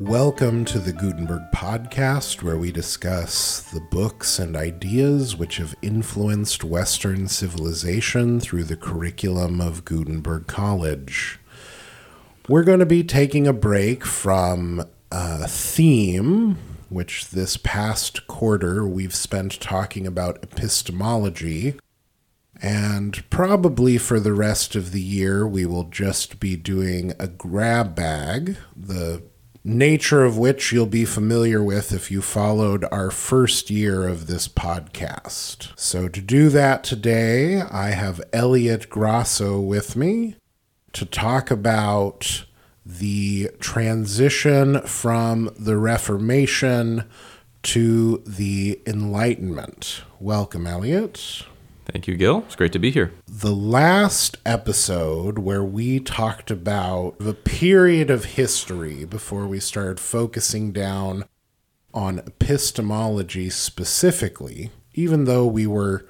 [0.00, 6.64] Welcome to the Gutenberg Podcast, where we discuss the books and ideas which have influenced
[6.64, 11.38] Western civilization through the curriculum of Gutenberg College.
[12.48, 16.58] We're going to be taking a break from a theme,
[16.88, 21.78] which this past quarter we've spent talking about epistemology.
[22.60, 27.94] And probably for the rest of the year, we will just be doing a grab
[27.94, 29.22] bag, the
[29.64, 34.46] nature of which you'll be familiar with if you followed our first year of this
[34.46, 35.72] podcast.
[35.74, 40.36] So, to do that today, I have Eliot Grasso with me
[40.92, 42.44] to talk about
[42.84, 47.04] the transition from the Reformation
[47.62, 50.02] to the Enlightenment.
[50.20, 51.46] Welcome, Eliot.
[51.86, 52.38] Thank you, Gil.
[52.46, 53.12] It's great to be here.
[53.28, 60.72] The last episode where we talked about the period of history before we started focusing
[60.72, 61.24] down
[61.92, 66.06] on epistemology specifically, even though we were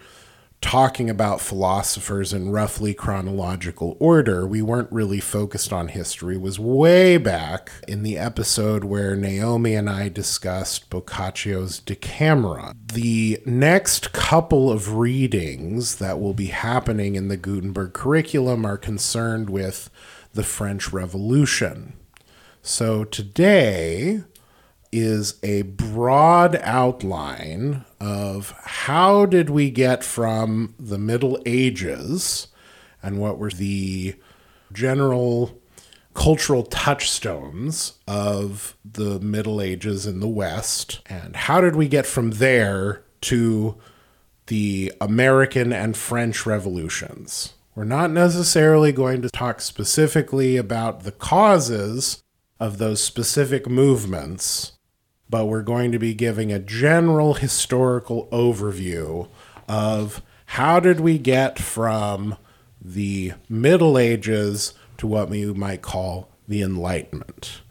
[0.64, 7.18] talking about philosophers in roughly chronological order, we weren't really focused on history, was way
[7.18, 12.78] back in the episode where Naomi and I discussed Boccaccio's Decameron.
[12.94, 19.50] The next couple of readings that will be happening in the Gutenberg curriculum are concerned
[19.50, 19.90] with
[20.32, 21.92] the French Revolution.
[22.62, 24.22] So today,
[24.94, 32.46] is a broad outline of how did we get from the Middle Ages
[33.02, 34.14] and what were the
[34.72, 35.60] general
[36.14, 42.30] cultural touchstones of the Middle Ages in the West, and how did we get from
[42.32, 43.76] there to
[44.46, 47.54] the American and French revolutions?
[47.74, 52.22] We're not necessarily going to talk specifically about the causes
[52.60, 54.73] of those specific movements
[55.28, 59.28] but we're going to be giving a general historical overview
[59.68, 62.36] of how did we get from
[62.80, 67.62] the Middle Ages to what we might call the Enlightenment.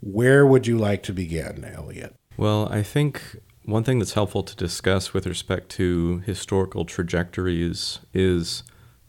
[0.00, 2.16] Where would you like to begin, Eliot?
[2.36, 8.64] Well, I think one thing that's helpful to discuss with respect to historical trajectories is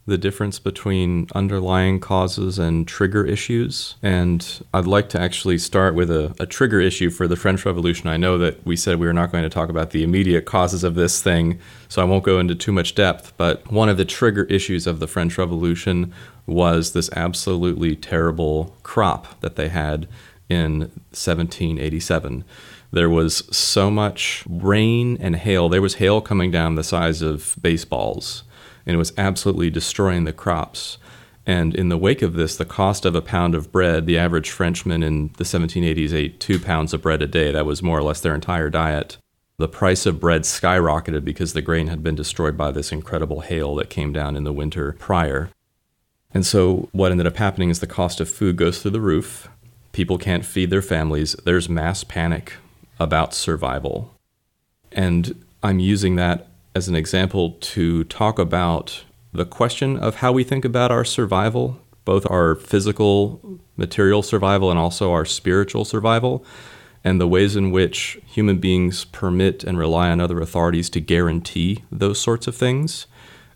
[0.06, 3.94] the difference between underlying causes and trigger issues.
[4.02, 8.10] And I'd like to actually start with a, a, trigger issue for the French Revolution.
[8.10, 10.84] I know that we said we were not going to talk about the immediate causes
[10.84, 13.32] of this thing, so I won't go into too much depth.
[13.38, 16.12] But one of the trigger issues of the French Revolution
[16.46, 20.06] was this absolutely terrible crop that they had
[20.50, 20.80] in
[21.12, 22.44] 1787
[22.92, 25.68] there was so much rain and hail.
[25.68, 28.44] There was hail coming down the size of baseballs
[28.86, 30.98] and it was absolutely destroying the crops.
[31.46, 34.50] And in the wake of this, the cost of a pound of bread, the average
[34.50, 37.52] Frenchman in the 1780s ate two pounds of bread a day.
[37.52, 39.18] That was more or less their entire diet.
[39.58, 43.74] The price of bread skyrocketed because the grain had been destroyed by this incredible hail
[43.76, 45.50] that came down in the winter prior.
[46.32, 49.48] And so, what ended up happening is the cost of food goes through the roof.
[49.92, 51.34] People can't feed their families.
[51.44, 52.54] There's mass panic
[52.98, 54.12] about survival.
[54.90, 60.44] And I'm using that as an example to talk about the question of how we
[60.44, 66.44] think about our survival, both our physical, material survival and also our spiritual survival,
[67.04, 71.84] and the ways in which human beings permit and rely on other authorities to guarantee
[71.92, 73.06] those sorts of things.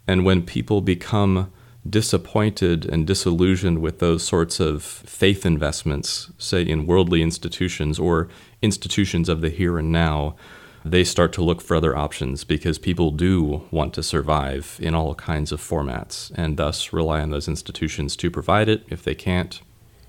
[0.07, 1.51] And when people become
[1.89, 8.29] disappointed and disillusioned with those sorts of faith investments, say in worldly institutions or
[8.61, 10.37] institutions of the here and now,
[10.85, 15.15] they start to look for other options because people do want to survive in all
[15.15, 18.85] kinds of formats and thus rely on those institutions to provide it.
[18.89, 19.61] If they can't,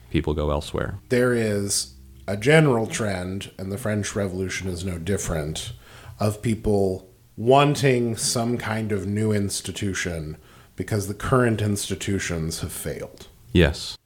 [0.09, 0.99] people go elsewhere.
[1.09, 1.93] There is
[2.27, 5.73] a general trend, and the French Revolution is no different,
[6.19, 10.37] of people wanting some kind of new institution
[10.75, 13.27] because the current institutions have failed.
[13.51, 13.97] Yes.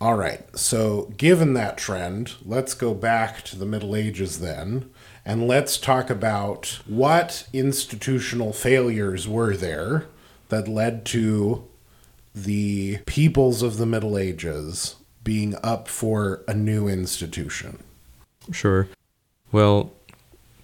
[0.00, 4.90] All right, so given that trend, let's go back to the Middle Ages then
[5.24, 10.06] and let's talk about what institutional failures were there
[10.48, 11.66] that led to
[12.34, 17.78] the peoples of the Middle Ages being up for a new institution.
[18.50, 18.88] Sure.
[19.52, 19.92] Well,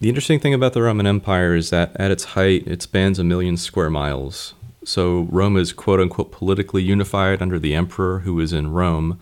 [0.00, 3.24] the interesting thing about the Roman Empire is that at its height, it spans a
[3.24, 4.54] million square miles.
[4.84, 9.20] So Rome is quote unquote politically unified under the emperor who is in Rome,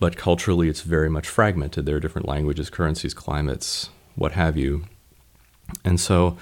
[0.00, 1.86] but culturally it's very much fragmented.
[1.86, 4.84] There are different languages, currencies, climates, what have you.
[5.84, 6.36] And so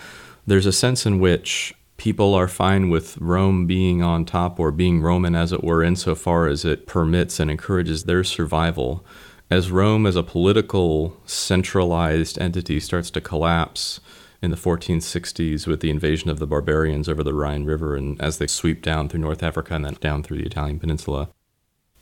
[0.46, 5.02] there's a sense in which people are fine with Rome being on top or being
[5.02, 9.05] Roman, as it were, insofar as it permits and encourages their survival.
[9.50, 14.00] As Rome as a political centralized entity starts to collapse
[14.43, 18.38] in the 1460s with the invasion of the barbarians over the Rhine River and as
[18.38, 21.28] they sweep down through North Africa and then down through the Italian peninsula,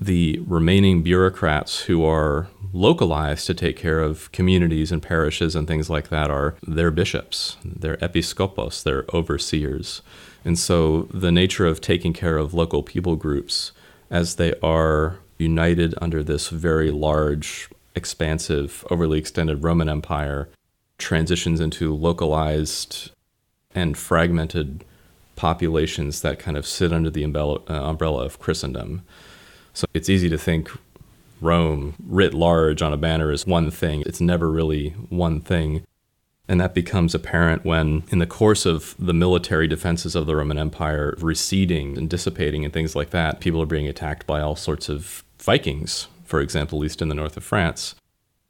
[0.00, 5.90] the remaining bureaucrats who are localized to take care of communities and parishes and things
[5.90, 10.02] like that are their bishops, their episcopos, their overseers.
[10.44, 13.72] And so the nature of taking care of local people groups
[14.10, 20.48] as they are united under this very large, expansive, overly extended Roman Empire
[20.98, 23.10] transitions into localized
[23.74, 24.84] and fragmented
[25.36, 29.02] populations that kind of sit under the umbrella, uh, of Christendom.
[29.78, 30.72] So it's easy to think
[31.40, 34.02] Rome writ large on a banner is one thing.
[34.06, 35.84] It's never really one thing.
[36.48, 40.58] And that becomes apparent when, in the course of the military defenses of the Roman
[40.58, 44.88] Empire receding and dissipating and things like that, people are being attacked by all sorts
[44.88, 47.94] of Vikings, for example, at least in the north of France.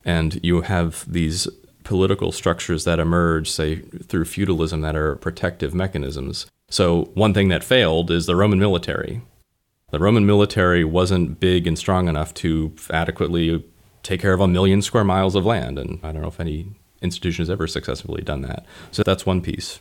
[0.06, 1.46] And you have these
[1.84, 6.46] political structures that emerge, say, through feudalism that are protective mechanisms.
[6.70, 9.20] So, one thing that failed is the Roman military.
[9.90, 13.64] The Roman military wasn't big and strong enough to adequately
[14.02, 15.78] take care of a million square miles of land.
[15.78, 18.66] And I don't know if any institution has ever successfully done that.
[18.90, 19.80] So that's one piece.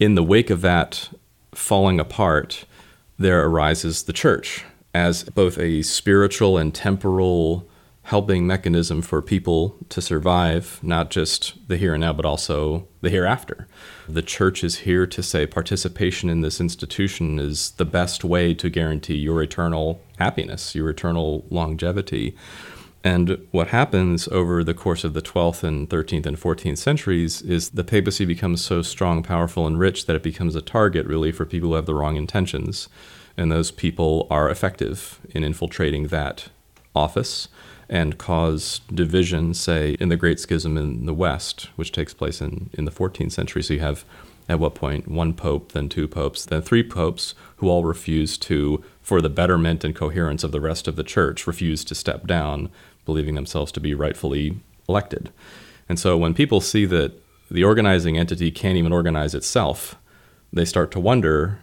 [0.00, 1.10] In the wake of that
[1.52, 2.64] falling apart,
[3.18, 7.68] there arises the church as both a spiritual and temporal
[8.04, 13.08] helping mechanism for people to survive, not just the here and now, but also the
[13.08, 13.66] hereafter.
[14.06, 18.68] The church is here to say participation in this institution is the best way to
[18.68, 22.36] guarantee your eternal happiness, your eternal longevity.
[23.02, 27.70] And what happens over the course of the 12th and 13th and 14th centuries is
[27.70, 31.46] the papacy becomes so strong, powerful, and rich that it becomes a target really for
[31.46, 32.88] people who have the wrong intentions.
[33.34, 36.48] And those people are effective in infiltrating that
[36.94, 37.48] office
[37.88, 42.70] and cause division, say, in the Great Schism in the West, which takes place in,
[42.72, 43.62] in the 14th century.
[43.62, 44.04] So you have,
[44.48, 48.82] at what point, one pope, then two popes, then three popes who all refuse to,
[49.02, 52.70] for the betterment and coherence of the rest of the church, refuse to step down,
[53.04, 55.30] believing themselves to be rightfully elected.
[55.88, 57.12] And so when people see that
[57.50, 59.96] the organizing entity can't even organize itself,
[60.52, 61.58] they start to wonder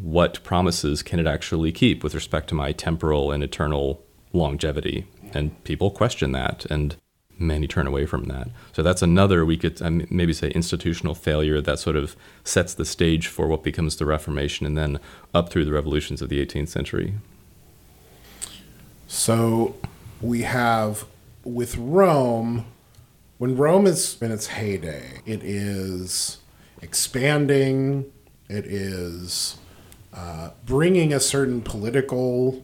[0.00, 4.02] what promises can it actually keep with respect to my temporal and eternal
[4.32, 6.96] longevity and people question that and
[7.38, 8.48] many turn away from that.
[8.72, 9.80] So that's another we could
[10.10, 14.66] maybe say institutional failure that sort of sets the stage for what becomes the reformation
[14.66, 14.98] and then
[15.34, 17.14] up through the revolutions of the 18th century.
[19.08, 19.74] So
[20.20, 21.04] we have
[21.44, 22.64] with rome
[23.38, 26.38] when rome is in its heyday it is
[26.80, 28.10] expanding
[28.48, 29.58] it is
[30.14, 32.62] uh, bringing a certain political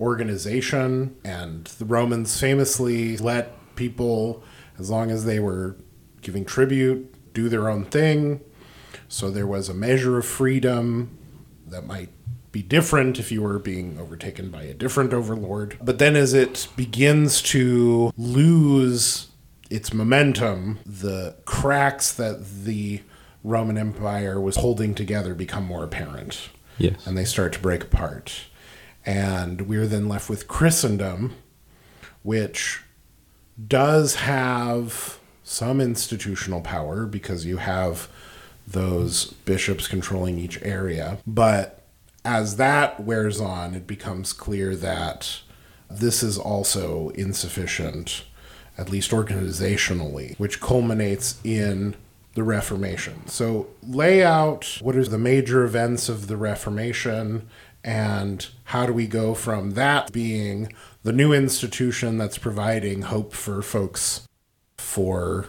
[0.00, 4.42] organization, and the Romans famously let people,
[4.78, 5.76] as long as they were
[6.20, 8.40] giving tribute, do their own thing.
[9.08, 11.18] So there was a measure of freedom
[11.66, 12.10] that might
[12.50, 15.78] be different if you were being overtaken by a different overlord.
[15.82, 19.28] But then as it begins to lose
[19.70, 23.00] its momentum, the cracks that the
[23.42, 26.50] Roman Empire was holding together become more apparent.
[26.78, 27.06] Yes.
[27.06, 28.42] And they start to break apart.
[29.04, 31.34] And we're then left with Christendom,
[32.22, 32.82] which
[33.68, 38.08] does have some institutional power because you have
[38.66, 41.18] those bishops controlling each area.
[41.26, 41.82] But
[42.24, 45.40] as that wears on, it becomes clear that
[45.90, 48.24] this is also insufficient,
[48.78, 51.96] at least organizationally, which culminates in
[52.34, 53.26] the Reformation.
[53.26, 57.48] So, lay out what are the major events of the Reformation
[57.84, 63.60] and how do we go from that being the new institution that's providing hope for
[63.60, 64.26] folks
[64.78, 65.44] for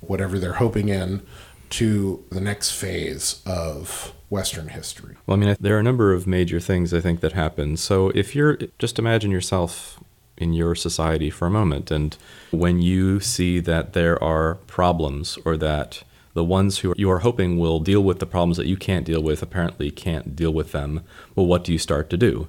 [0.00, 1.20] whatever they're hoping in
[1.68, 5.14] to the next phase of Western history?
[5.26, 7.76] Well, I mean, there are a number of major things I think that happen.
[7.76, 10.02] So if you're just imagine yourself
[10.38, 12.16] in your society for a moment, and
[12.50, 16.02] when you see that there are problems or that
[16.32, 19.22] the ones who you are hoping will deal with the problems that you can't deal
[19.22, 21.02] with apparently can't deal with them.
[21.36, 22.48] Well, what do you start to do?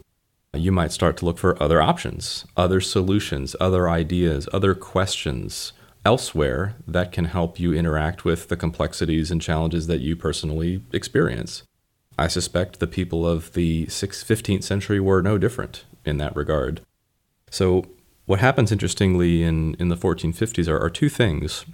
[0.55, 5.73] You might start to look for other options, other solutions, other ideas, other questions
[6.05, 11.63] elsewhere that can help you interact with the complexities and challenges that you personally experience.
[12.17, 16.81] I suspect the people of the 15th century were no different in that regard.
[17.49, 17.85] So,
[18.25, 21.65] what happens interestingly in, in the 1450s are, are two things.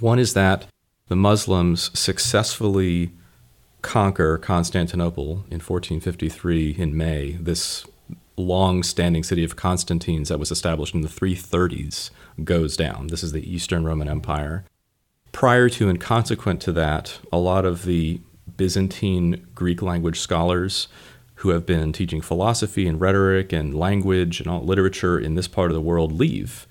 [0.00, 0.66] One is that
[1.08, 3.12] the Muslims successfully
[3.82, 7.86] conquer Constantinople in 1453 in May, this
[8.40, 12.10] long standing city of Constantines that was established in the 330s
[12.44, 13.08] goes down.
[13.08, 14.64] This is the Eastern Roman Empire.
[15.32, 18.20] Prior to and consequent to that, a lot of the
[18.56, 20.88] Byzantine Greek language scholars
[21.36, 25.70] who have been teaching philosophy and rhetoric and language and all literature in this part
[25.70, 26.66] of the world leave.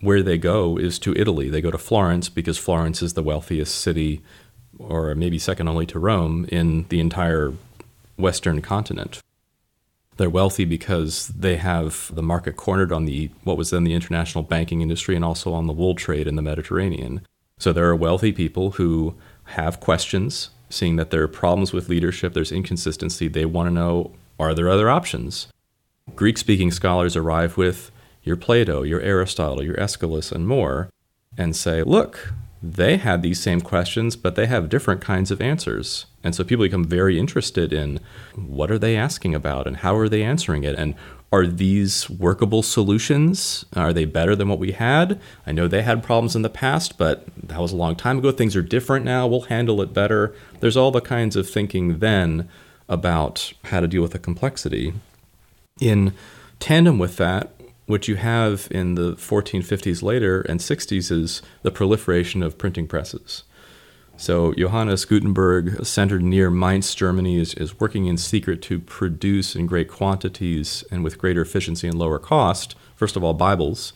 [0.00, 1.48] Where they go is to Italy.
[1.48, 4.22] They go to Florence because Florence is the wealthiest city,
[4.78, 7.52] or maybe second only to Rome, in the entire
[8.16, 9.20] Western continent.
[10.16, 14.44] They're wealthy because they have the market cornered on the what was then the international
[14.44, 17.26] banking industry and also on the wool trade in the Mediterranean.
[17.58, 22.32] So there are wealthy people who have questions, seeing that there are problems with leadership,
[22.32, 23.28] there's inconsistency.
[23.28, 25.48] They want to know are there other options?
[26.14, 27.90] Greek speaking scholars arrive with
[28.22, 30.90] your Plato, your Aristotle, your Aeschylus, and more,
[31.36, 32.32] and say, look,
[32.66, 36.06] they had these same questions, but they have different kinds of answers.
[36.22, 38.00] And so people become very interested in
[38.34, 40.74] what are they asking about and how are they answering it?
[40.74, 40.94] And
[41.30, 43.66] are these workable solutions?
[43.76, 45.20] Are they better than what we had?
[45.46, 48.32] I know they had problems in the past, but that was a long time ago.
[48.32, 49.26] Things are different now.
[49.26, 50.34] We'll handle it better.
[50.60, 52.48] There's all the kinds of thinking then
[52.88, 54.94] about how to deal with the complexity.
[55.80, 56.14] In
[56.60, 57.53] tandem with that,
[57.86, 63.44] what you have in the 1450s later and 60s is the proliferation of printing presses.
[64.16, 69.66] So Johannes Gutenberg, centered near Mainz, Germany, is, is working in secret to produce in
[69.66, 73.92] great quantities and with greater efficiency and lower cost, first of all, Bibles,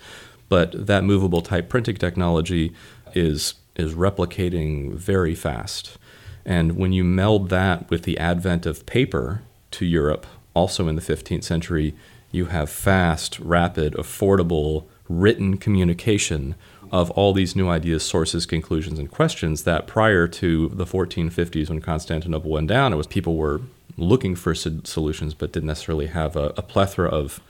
[0.48, 2.74] but that movable type printing technology
[3.14, 5.96] is, is replicating very fast.
[6.44, 9.42] And when you meld that with the advent of paper
[9.72, 11.94] to Europe, also in the 15th century,
[12.30, 16.54] you have fast, rapid, affordable, written communication
[16.90, 21.80] of all these new ideas, sources, conclusions, and questions that prior to the 1450s when
[21.80, 23.60] Constantinople went down, it was people were
[23.96, 27.40] looking for solutions but didn't necessarily have a, a plethora of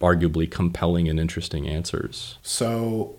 [0.00, 2.38] arguably compelling and interesting answers.
[2.42, 3.16] So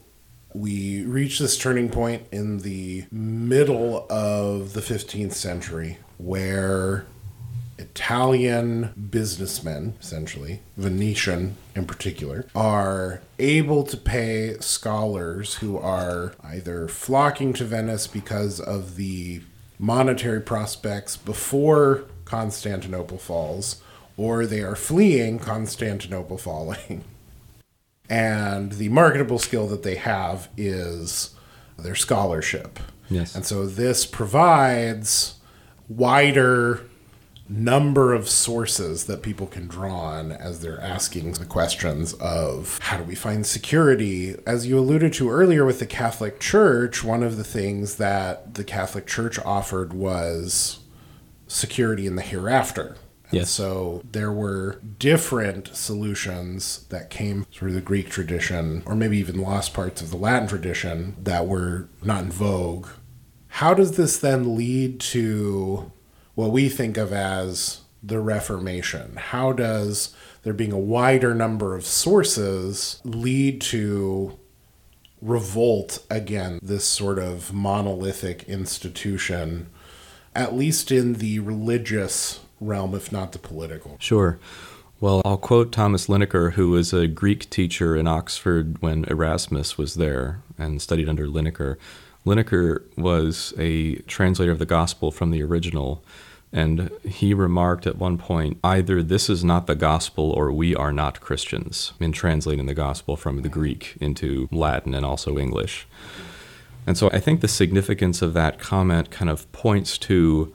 [0.53, 7.05] we reach this turning point in the middle of the 15th century where
[7.77, 17.53] Italian businessmen, essentially, Venetian in particular, are able to pay scholars who are either flocking
[17.53, 19.41] to Venice because of the
[19.77, 23.81] monetary prospects before Constantinople falls,
[24.17, 27.03] or they are fleeing Constantinople falling.
[28.09, 31.35] and the marketable skill that they have is
[31.77, 32.79] their scholarship.
[33.09, 33.35] Yes.
[33.35, 35.35] And so this provides
[35.87, 36.81] wider
[37.47, 42.97] number of sources that people can draw on as they're asking the questions of how
[42.97, 44.35] do we find security?
[44.45, 48.63] As you alluded to earlier with the Catholic Church, one of the things that the
[48.63, 50.79] Catholic Church offered was
[51.47, 52.97] security in the hereafter.
[53.29, 53.49] And yes.
[53.49, 59.73] so there were different solutions that came through the Greek tradition, or maybe even lost
[59.73, 62.87] parts of the Latin tradition that were not in vogue.
[63.47, 65.91] How does this then lead to
[66.35, 69.15] what we think of as the Reformation?
[69.15, 74.37] How does there being a wider number of sources lead to
[75.21, 79.67] revolt against this sort of monolithic institution,
[80.35, 83.97] at least in the religious realm, if not the political?
[83.99, 84.37] Sure.
[85.01, 89.95] Well, I'll quote Thomas Linacre, who was a Greek teacher in Oxford when Erasmus was
[89.95, 91.75] there and studied under Linacre.
[92.25, 96.03] Linacre was a translator of the gospel from the original,
[96.51, 100.91] and he remarked at one point either this is not the gospel or we are
[100.91, 105.87] not Christians, in translating the gospel from the Greek into Latin and also English.
[106.87, 110.53] And so I think the significance of that comment kind of points to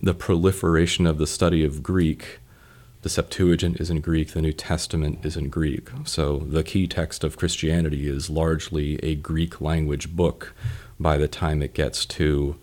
[0.00, 2.38] the proliferation of the study of Greek.
[3.02, 5.88] The Septuagint is in Greek, the New Testament is in Greek.
[6.04, 10.54] So the key text of Christianity is largely a Greek language book
[10.98, 12.56] by the time it gets to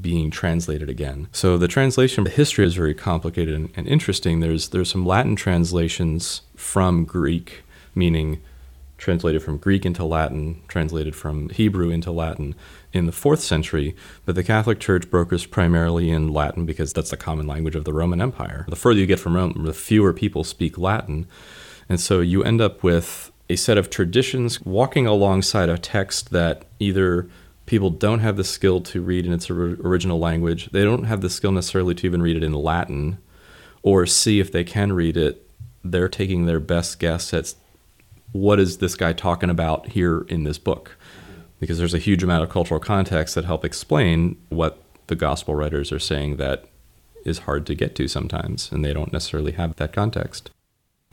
[0.00, 1.28] being translated again.
[1.32, 4.40] So the translation history is very complicated and, and, interesting.
[4.40, 7.62] There's there's some Latin translations from Greek,
[7.94, 8.40] meaning
[8.96, 12.54] translated from Greek into Latin, translated from Hebrew into Latin
[12.92, 17.16] in the fourth century, but the Catholic Church brokers primarily in Latin because that's the
[17.16, 18.64] common language of the Roman Empire.
[18.68, 21.26] The further you get from Rome, the fewer people speak Latin.
[21.88, 26.64] And so you end up with a set of traditions walking alongside a text that
[26.78, 27.28] either
[27.66, 30.70] people don't have the skill to read in its original language.
[30.70, 33.18] They don't have the skill necessarily to even read it in Latin
[33.82, 35.48] or see if they can read it.
[35.84, 37.54] They're taking their best guess at
[38.32, 40.96] what is this guy talking about here in this book?
[41.60, 45.92] Because there's a huge amount of cultural context that help explain what the gospel writers
[45.92, 46.64] are saying that
[47.24, 50.50] is hard to get to sometimes, and they don't necessarily have that context.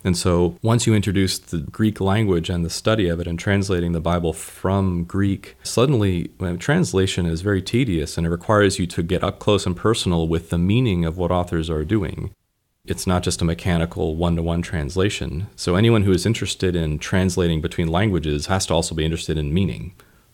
[0.03, 3.91] And so once you introduce the Greek language and the study of it and translating
[3.91, 9.23] the Bible from Greek, suddenly translation is very tedious and it requires you to get
[9.23, 12.31] up close and personal with the meaning of what authors are doing.
[12.85, 15.47] It's not just a mechanical one to one translation.
[15.55, 19.53] So anyone who is interested in translating between languages has to also be interested in
[19.53, 19.93] meaning.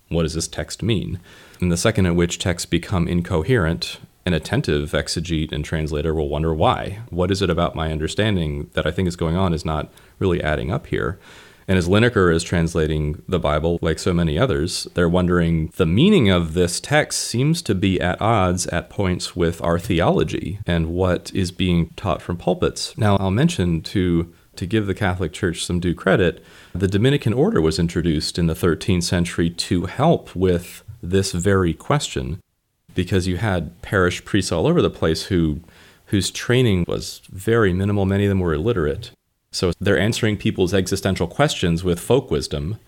[0.10, 1.20] What does this text mean?
[1.60, 6.54] And the second at which texts become incoherent, an attentive exegete and translator will wonder
[6.54, 7.00] why.
[7.10, 10.42] What is it about my understanding that I think is going on is not really
[10.42, 11.20] adding up here?
[11.68, 16.30] And as Linacre is translating the Bible, like so many others, they're wondering the meaning
[16.30, 21.32] of this text seems to be at odds at points with our theology and what
[21.34, 22.96] is being taught from pulpits.
[22.98, 26.42] Now, I'll mention to to give the Catholic Church some due credit,
[26.74, 32.40] the Dominican order was introduced in the 13th century to help with this very question
[32.96, 35.60] because you had parish priests all over the place who
[36.08, 39.12] whose training was very minimal many of them were illiterate
[39.52, 42.80] so they're answering people's existential questions with folk wisdom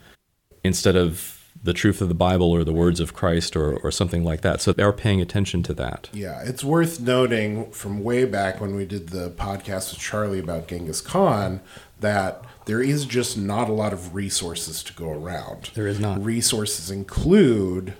[0.63, 4.23] instead of the truth of the Bible or the words of Christ or, or something
[4.23, 4.61] like that.
[4.61, 6.09] So they're paying attention to that.
[6.13, 10.67] Yeah, it's worth noting from way back when we did the podcast with Charlie about
[10.67, 11.61] Genghis Khan
[11.99, 15.71] that there is just not a lot of resources to go around.
[15.73, 16.23] There is not.
[16.23, 17.93] Resources include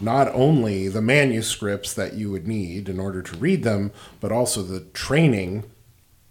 [0.00, 4.62] not only the manuscripts that you would need in order to read them, but also
[4.62, 5.64] the training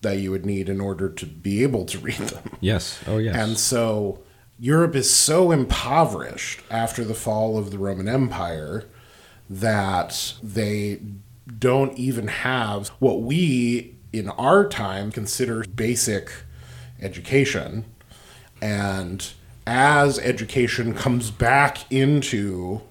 [0.02, 2.44] that you would need in order to be able to read them.
[2.62, 3.00] Yes.
[3.08, 3.36] Oh, yes.
[3.36, 4.20] And so
[4.60, 8.86] Europe is so impoverished after the fall of the Roman Empire
[9.50, 11.00] that they
[11.60, 16.32] don't even have what we in our time consider basic
[17.02, 17.86] education.
[18.62, 19.28] And
[19.68, 22.82] as education comes back into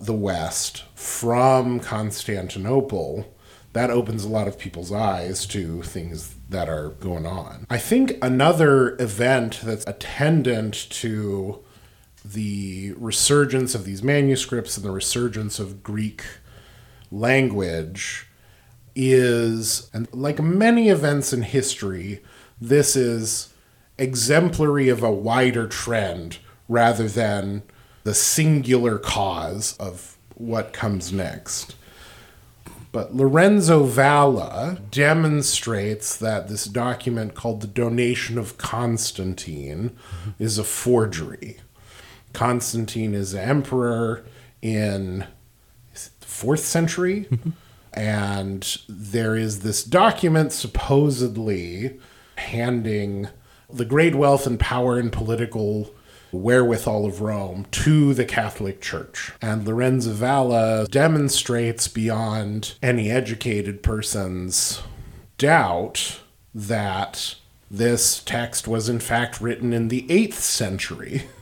[0.00, 3.34] the West from Constantinople,
[3.72, 7.66] that opens a lot of people's eyes to things that are going on.
[7.68, 11.62] I think another event that's attendant to
[12.24, 16.22] the resurgence of these manuscripts and the resurgence of Greek
[17.10, 18.26] language
[18.94, 22.22] is, and like many events in history,
[22.60, 23.52] this is
[23.96, 27.62] exemplary of a wider trend rather than
[28.08, 31.74] the singular cause of what comes next.
[32.90, 39.94] But Lorenzo Valla demonstrates that this document called the Donation of Constantine
[40.38, 41.58] is a forgery.
[42.32, 44.24] Constantine is emperor
[44.62, 45.26] in
[45.92, 47.28] the fourth century,
[47.92, 52.00] and there is this document supposedly
[52.36, 53.28] handing
[53.70, 55.90] the great wealth and power and political
[56.32, 59.32] wherewithal of Rome to the Catholic Church.
[59.40, 64.82] And Lorenzo Valla demonstrates beyond any educated person's
[65.36, 66.20] doubt
[66.54, 67.36] that
[67.70, 71.24] this text was in fact written in the 8th century.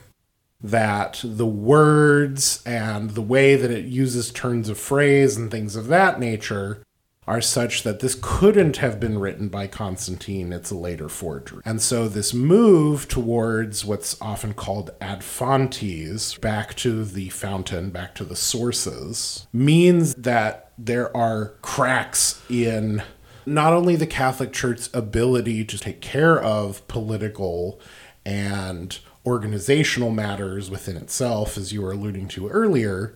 [0.59, 5.85] That the words and the way that it uses turns of phrase and things of
[5.85, 6.81] that nature
[7.27, 10.53] are such that this couldn't have been written by Constantine.
[10.53, 11.61] It's a later forgery.
[11.65, 18.15] And so this move towards what's often called ad fontes, back to the fountain, back
[18.15, 23.03] to the sources, means that there are cracks in
[23.45, 27.79] not only the Catholic Church's ability to take care of political
[28.25, 33.15] and organizational matters within itself, as you were alluding to earlier,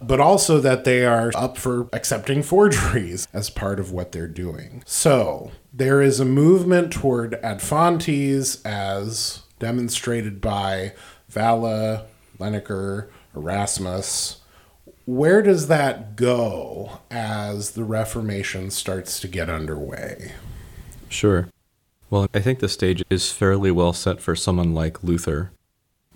[0.00, 4.82] but also that they are up for accepting forgeries as part of what they're doing.
[4.86, 10.94] So there is a movement toward ad fontes as demonstrated by
[11.28, 12.06] Valla,
[12.38, 14.40] Linacre, Erasmus.
[15.04, 20.32] Where does that go as the Reformation starts to get underway?
[21.08, 21.48] Sure.
[22.08, 25.52] Well, I think the stage is fairly well set for someone like Luther.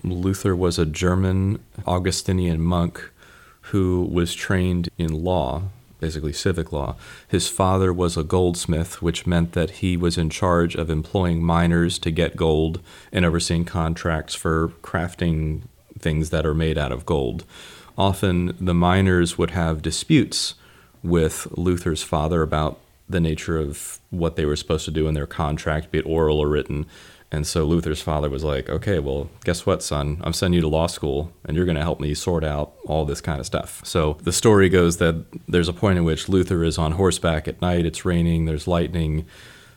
[0.03, 3.11] Luther was a German Augustinian monk
[3.71, 5.63] who was trained in law,
[5.99, 6.95] basically civic law.
[7.27, 11.97] His father was a goldsmith, which meant that he was in charge of employing miners
[11.99, 12.79] to get gold
[13.11, 15.61] and overseeing contracts for crafting
[15.97, 17.43] things that are made out of gold.
[17.97, 20.55] Often the miners would have disputes
[21.01, 25.27] with Luther's father about the nature of what they were supposed to do in their
[25.27, 26.85] contract, be it oral or written.
[27.35, 30.21] And so Luther's father was like, okay, well, guess what, son?
[30.21, 33.03] I'm sending you to law school and you're going to help me sort out all
[33.03, 33.81] this kind of stuff.
[33.83, 37.61] So the story goes that there's a point in which Luther is on horseback at
[37.61, 39.25] night, it's raining, there's lightning.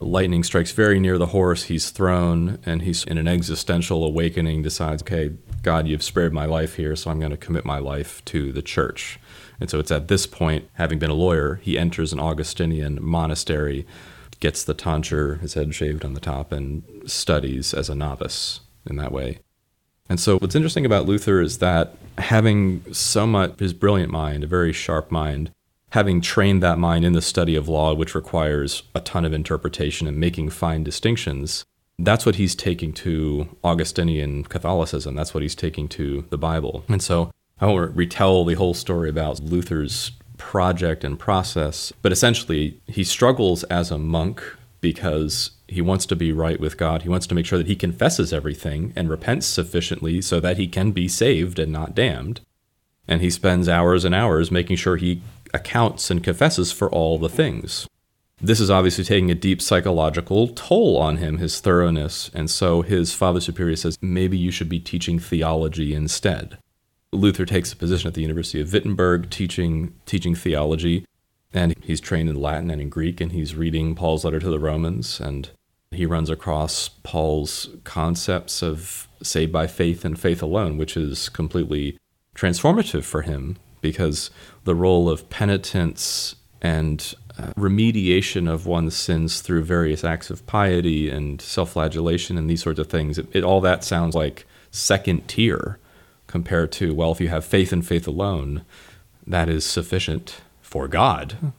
[0.00, 1.64] Lightning strikes very near the horse.
[1.64, 4.62] He's thrown, and he's in an existential awakening.
[4.62, 5.32] Decides, okay,
[5.64, 8.62] God, you've spared my life here, so I'm going to commit my life to the
[8.62, 9.18] church.
[9.58, 13.88] And so it's at this point, having been a lawyer, he enters an Augustinian monastery
[14.40, 18.96] gets the tonsure, his head shaved on the top, and studies as a novice in
[18.96, 19.38] that way.
[20.08, 24.46] And so, what's interesting about Luther is that having so much, his brilliant mind, a
[24.46, 25.50] very sharp mind,
[25.90, 30.06] having trained that mind in the study of law, which requires a ton of interpretation
[30.06, 31.64] and making fine distinctions,
[31.98, 35.14] that's what he's taking to Augustinian Catholicism.
[35.14, 36.84] That's what he's taking to the Bible.
[36.88, 42.80] And so, I won't retell the whole story about Luther's project and process, but essentially,
[42.86, 44.42] he struggles as a monk
[44.80, 47.02] because he wants to be right with God.
[47.02, 50.66] He wants to make sure that he confesses everything and repents sufficiently so that he
[50.66, 52.40] can be saved and not damned.
[53.06, 55.22] And he spends hours and hours making sure he
[55.52, 57.86] accounts and confesses for all the things.
[58.40, 62.30] This is obviously taking a deep psychological toll on him, his thoroughness.
[62.32, 66.58] And so his father superior says, maybe you should be teaching theology instead.
[67.12, 71.04] Luther takes a position at the University of Wittenberg teaching, teaching theology.
[71.52, 74.58] And he's trained in Latin and in Greek, and he's reading Paul's letter to the
[74.58, 75.18] Romans.
[75.18, 75.48] And
[75.90, 81.96] he runs across Paul's concepts of saved by faith and faith alone, which is completely
[82.34, 84.30] transformative for him because
[84.64, 91.08] the role of penitence and uh, remediation of one's sins through various acts of piety
[91.08, 95.78] and self-flagellation and these sorts of things it, it, all that sounds like second tier
[96.28, 98.64] compared to well if you have faith and faith alone
[99.26, 101.52] that is sufficient for god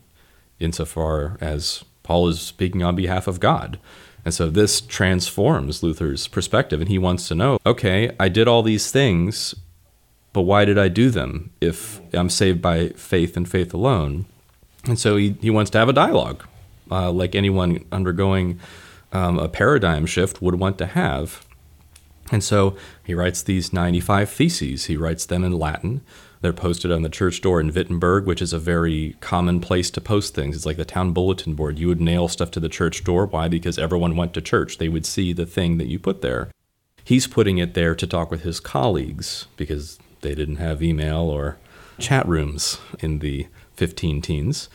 [0.60, 3.78] insofar as paul is speaking on behalf of god
[4.26, 8.62] and so this transforms Luther's perspective, and he wants to know okay, I did all
[8.62, 9.56] these things,
[10.34, 14.26] but why did I do them if I'm saved by faith and faith alone?
[14.86, 16.46] And so he, he wants to have a dialogue,
[16.92, 18.60] uh, like anyone undergoing
[19.12, 21.46] um, a paradigm shift would want to have.
[22.32, 24.86] And so he writes these 95 theses.
[24.86, 26.02] He writes them in Latin.
[26.42, 30.02] They're posted on the church door in Wittenberg, which is a very common place to
[30.02, 30.56] post things.
[30.56, 31.80] It's like the town bulletin board.
[31.80, 33.26] You would nail stuff to the church door.
[33.26, 33.48] Why?
[33.48, 34.78] Because everyone went to church.
[34.78, 36.50] They would see the thing that you put there.
[37.04, 41.58] He's putting it there to talk with his colleagues because they didn't have email or
[41.98, 44.70] chat rooms in the 15 teens.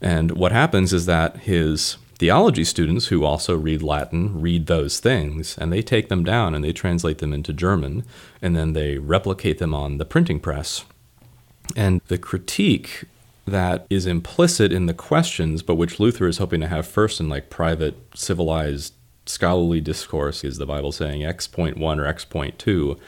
[0.00, 5.56] And what happens is that his theology students who also read Latin read those things
[5.58, 8.04] and they take them down and they translate them into German
[8.42, 10.84] and then they replicate them on the printing press.
[11.76, 13.04] And the critique
[13.46, 17.28] that is implicit in the questions, but which Luther is hoping to have first in
[17.28, 18.94] like private, civilized,
[19.26, 22.98] scholarly discourse, is the Bible saying X point one or X point two,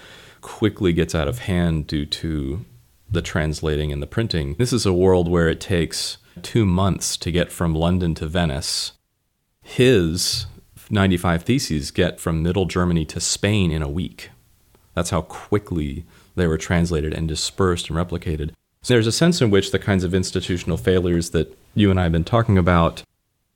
[0.41, 2.65] quickly gets out of hand due to
[3.11, 4.55] the translating and the printing.
[4.55, 8.93] This is a world where it takes two months to get from London to Venice.
[9.71, 10.47] His
[10.91, 14.31] 95 theses get from Middle Germany to Spain in a week.
[14.95, 16.05] That's how quickly
[16.35, 18.51] they were translated and dispersed and replicated.
[18.83, 22.03] So there's a sense in which the kinds of institutional failures that you and I
[22.03, 23.05] have been talking about,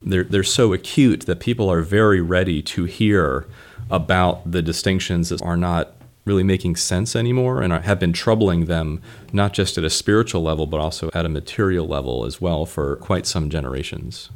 [0.00, 3.48] they're, they're so acute that people are very ready to hear
[3.90, 9.02] about the distinctions that are not really making sense anymore and have been troubling them,
[9.32, 12.94] not just at a spiritual level, but also at a material level as well for
[12.96, 14.30] quite some generations.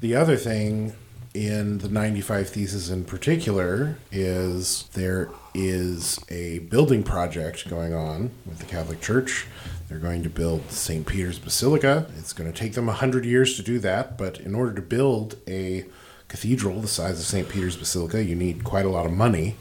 [0.00, 0.94] The other thing
[1.34, 8.60] in the 95 Theses in particular is there is a building project going on with
[8.60, 9.46] the Catholic Church.
[9.88, 11.04] They're going to build St.
[11.04, 12.06] Peter's Basilica.
[12.16, 15.36] It's going to take them 100 years to do that, but in order to build
[15.48, 15.84] a
[16.28, 17.48] cathedral the size of St.
[17.48, 19.56] Peter's Basilica, you need quite a lot of money.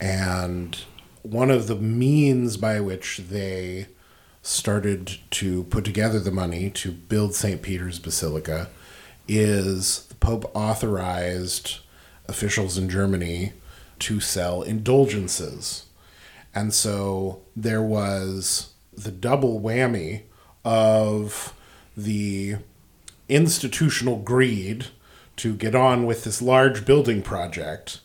[0.00, 0.78] And
[1.22, 3.88] one of the means by which they
[4.40, 7.60] started to put together the money to build St.
[7.60, 8.68] Peter's Basilica
[9.28, 11.80] is Pope authorized
[12.28, 13.52] officials in Germany
[13.98, 15.86] to sell indulgences.
[16.54, 20.22] And so there was the double whammy
[20.64, 21.52] of
[21.96, 22.56] the
[23.28, 24.86] institutional greed
[25.36, 28.00] to get on with this large building project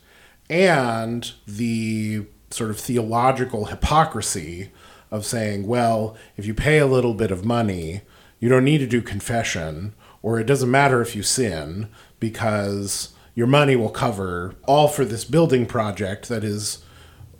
[0.50, 4.72] and the sort of theological hypocrisy
[5.12, 8.02] of saying, well, if you pay a little bit of money,
[8.40, 13.48] you don't need to do confession, or it doesn't matter if you sin because your
[13.48, 16.84] money will cover all for this building project that is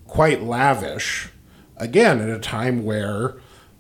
[0.06, 1.30] quite lavish.
[1.78, 3.38] Again, at a time where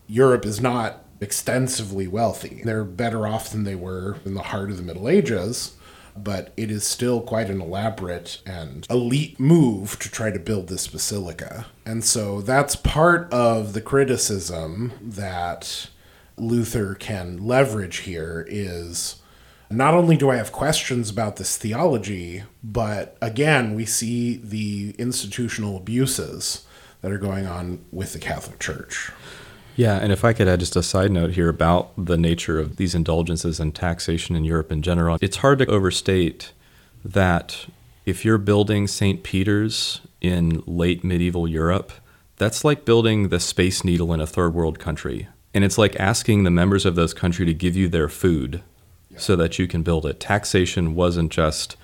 [0.08, 2.62] Europe is not extensively wealthy.
[2.64, 5.78] They're better off than they were in the heart of the Middle Ages
[6.24, 10.88] but it is still quite an elaborate and elite move to try to build this
[10.88, 11.68] basilica.
[11.86, 15.90] And so that's part of the criticism that
[16.38, 19.18] Luther can leverage here is
[19.70, 25.78] not only do I have questions about this theology, but again, we see the institutional
[25.78, 26.66] abuses
[27.02, 29.12] that are going on with the Catholic Church.
[29.76, 32.78] Yeah, and if I could add just a side note here about the nature of
[32.78, 36.52] these indulgences and taxation in Europe in general, it's hard to overstate
[37.06, 37.68] that
[38.06, 39.22] if you're building St.
[39.22, 41.92] Peter's in late medieval Europe,
[42.38, 45.28] that's like building the Space Needle in a third world country.
[45.54, 48.64] And it's like asking the members of those country to give you their food.
[49.18, 50.20] So that you can build it.
[50.20, 51.76] Taxation wasn't just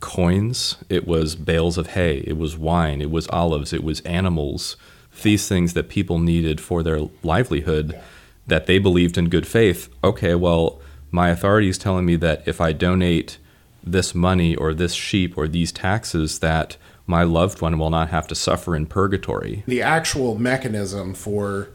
[0.00, 4.76] coins, it was bales of hay, it was wine, it was olives, it was animals,
[5.22, 8.02] these things that people needed for their livelihood yeah.
[8.46, 9.88] that they believed in good faith.
[10.04, 13.38] Okay, well, my authority is telling me that if I donate
[13.82, 18.26] this money or this sheep or these taxes, that my loved one will not have
[18.28, 19.64] to suffer in purgatory.
[19.66, 21.70] The actual mechanism for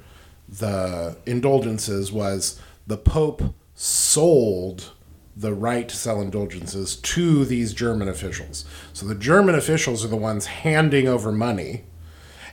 [0.47, 4.91] the indulgences was the Pope sold
[5.35, 8.65] the right to sell indulgences to these German officials.
[8.93, 11.85] So the German officials are the ones handing over money,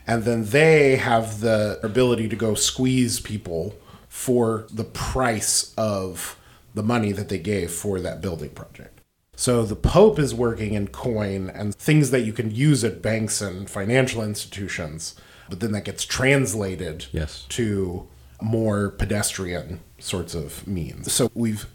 [0.07, 3.75] and then they have the ability to go squeeze people
[4.09, 6.39] for the price of
[6.75, 9.01] the money that they gave for that building project.
[9.37, 13.41] So the Pope is working in coin and things that you can use at banks
[13.41, 15.15] and financial institutions,
[15.49, 17.47] but then that gets translated yes.
[17.51, 18.07] to
[18.43, 21.13] more pedestrian sorts of means.
[21.13, 21.67] So we've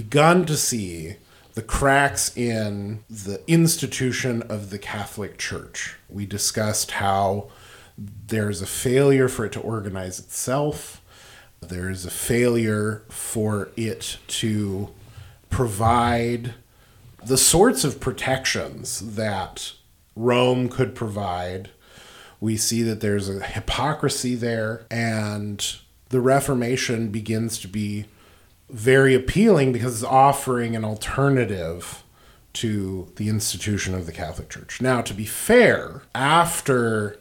[0.00, 1.14] begun to see
[1.52, 5.96] the cracks in the institution of the Catholic Church.
[6.08, 7.50] We discussed how
[7.98, 11.02] there's a failure for it to organize itself,
[11.60, 14.88] there's a failure for it to
[15.50, 16.54] provide
[17.22, 19.74] the sorts of protections that
[20.16, 21.68] Rome could provide.
[22.40, 25.62] We see that there's a hypocrisy there, and
[26.08, 28.06] the Reformation begins to be
[28.72, 32.02] very appealing because it's offering an alternative
[32.52, 34.80] to the institution of the Catholic Church.
[34.80, 37.18] Now, to be fair, after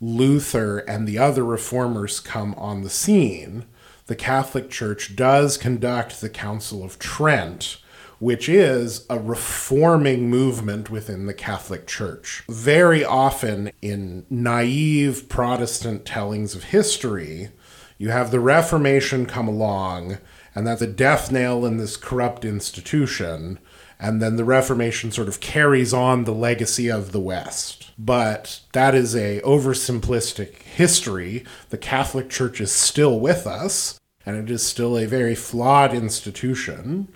[0.00, 3.64] Luther and the other reformers come on the scene,
[4.06, 7.78] the Catholic Church does conduct the Council of Trent,
[8.18, 12.42] which is a reforming movement within the Catholic Church.
[12.48, 17.50] Very often, in naive Protestant tellings of history,
[17.96, 20.18] you have the Reformation come along
[20.54, 23.58] and that's a death nail in this corrupt institution.
[23.98, 27.92] And then the Reformation sort of carries on the legacy of the West.
[27.98, 31.44] But that is a oversimplistic history.
[31.70, 37.08] The Catholic Church is still with us, and it is still a very flawed institution.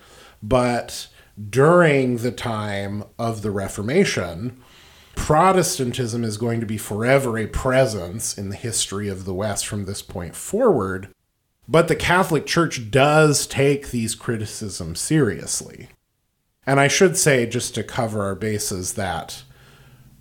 [0.42, 1.08] But
[1.50, 4.60] during the time of the Reformation,
[5.18, 9.84] Protestantism is going to be forever a presence in the history of the West from
[9.84, 11.08] this point forward.
[11.68, 15.88] But the Catholic Church does take these criticisms seriously.
[16.66, 19.42] And I should say, just to cover our bases, that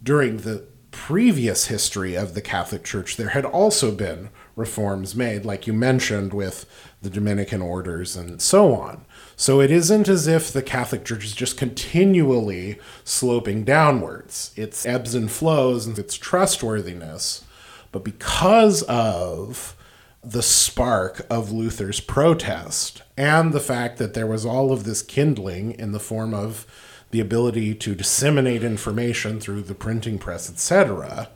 [0.03, 5.67] during the previous history of the Catholic Church, there had also been reforms made, like
[5.67, 6.65] you mentioned, with
[7.01, 9.05] the Dominican orders and so on.
[9.37, 14.51] So it isn't as if the Catholic Church is just continually sloping downwards.
[14.57, 17.45] It's ebbs and flows and its trustworthiness.
[17.91, 19.76] But because of
[20.23, 25.71] the spark of Luther's protest and the fact that there was all of this kindling
[25.71, 26.65] in the form of
[27.11, 31.29] the ability to disseminate information through the printing press, etc.,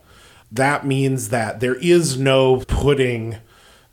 [0.51, 3.37] that means that there is no putting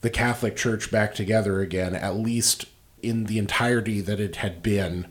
[0.00, 2.66] the Catholic Church back together again, at least
[3.00, 5.06] in the entirety that it had been,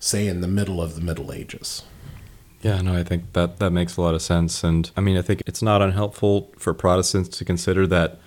[0.00, 1.84] say, in the middle of the Middle Ages.
[2.62, 4.64] Yeah, no, I think that that makes a lot of sense.
[4.64, 8.18] And I mean, I think it's not unhelpful for Protestants to consider that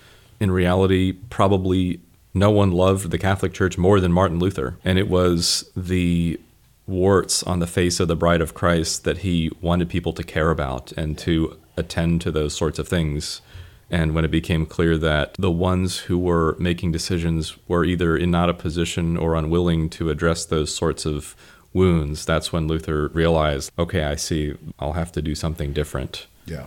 [0.41, 2.01] in reality, probably
[2.33, 4.77] no one loved the Catholic Church more than Martin Luther.
[4.83, 6.39] And it was the
[6.87, 10.49] warts on the face of the bride of Christ that he wanted people to care
[10.49, 13.41] about and to attend to those sorts of things.
[13.89, 18.31] And when it became clear that the ones who were making decisions were either in
[18.31, 21.35] not a position or unwilling to address those sorts of
[21.71, 26.25] wounds, that's when Luther realized, okay, I see, I'll have to do something different.
[26.45, 26.65] Yeah.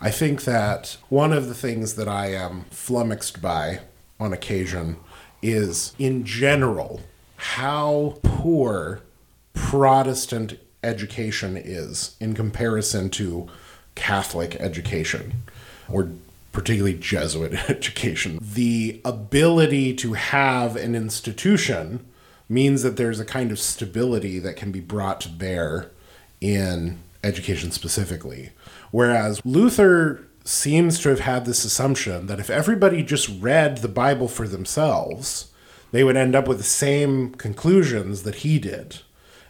[0.00, 3.80] I think that one of the things that I am flummoxed by
[4.20, 4.96] on occasion
[5.42, 7.00] is, in general,
[7.36, 9.00] how poor
[9.54, 13.48] Protestant education is in comparison to
[13.96, 15.42] Catholic education,
[15.88, 16.10] or
[16.52, 18.38] particularly Jesuit education.
[18.40, 22.06] The ability to have an institution
[22.48, 25.90] means that there's a kind of stability that can be brought to bear
[26.40, 28.50] in education specifically.
[28.90, 34.28] Whereas Luther seems to have had this assumption that if everybody just read the Bible
[34.28, 35.52] for themselves,
[35.90, 39.00] they would end up with the same conclusions that he did.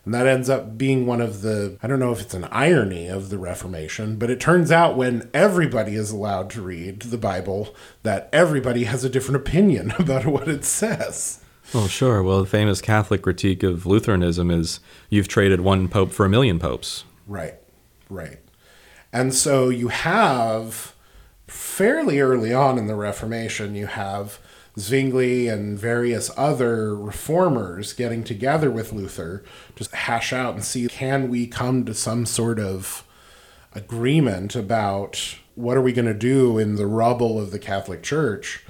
[0.05, 3.09] And that ends up being one of the, I don't know if it's an irony
[3.09, 7.75] of the Reformation, but it turns out when everybody is allowed to read the Bible,
[8.05, 11.41] that everybody has a different opinion about what it says.
[11.75, 12.23] Well, sure.
[12.23, 16.59] Well, the famous Catholic critique of Lutheranism is you've traded one pope for a million
[16.59, 17.05] popes.
[17.27, 17.57] Right,
[18.09, 18.39] right.
[19.13, 20.95] And so you have
[21.47, 24.39] fairly early on in the Reformation, you have
[24.79, 29.43] Zwingli and various other reformers getting together with Luther
[29.77, 33.05] to hash out and see can we come to some sort of
[33.75, 38.65] agreement about what are we going to do in the rubble of the Catholic Church.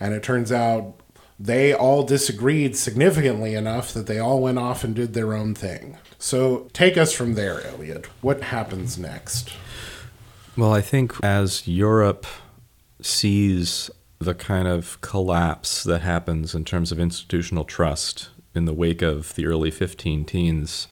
[0.00, 0.94] And it turns out
[1.38, 5.98] they all disagreed significantly enough that they all went off and did their own thing.
[6.18, 8.06] So take us from there, Eliot.
[8.20, 9.52] What happens next?
[10.56, 12.26] Well, I think as Europe
[13.00, 13.90] sees
[14.20, 19.34] the kind of collapse that happens in terms of institutional trust in the wake of
[19.34, 20.86] the early 15 teens,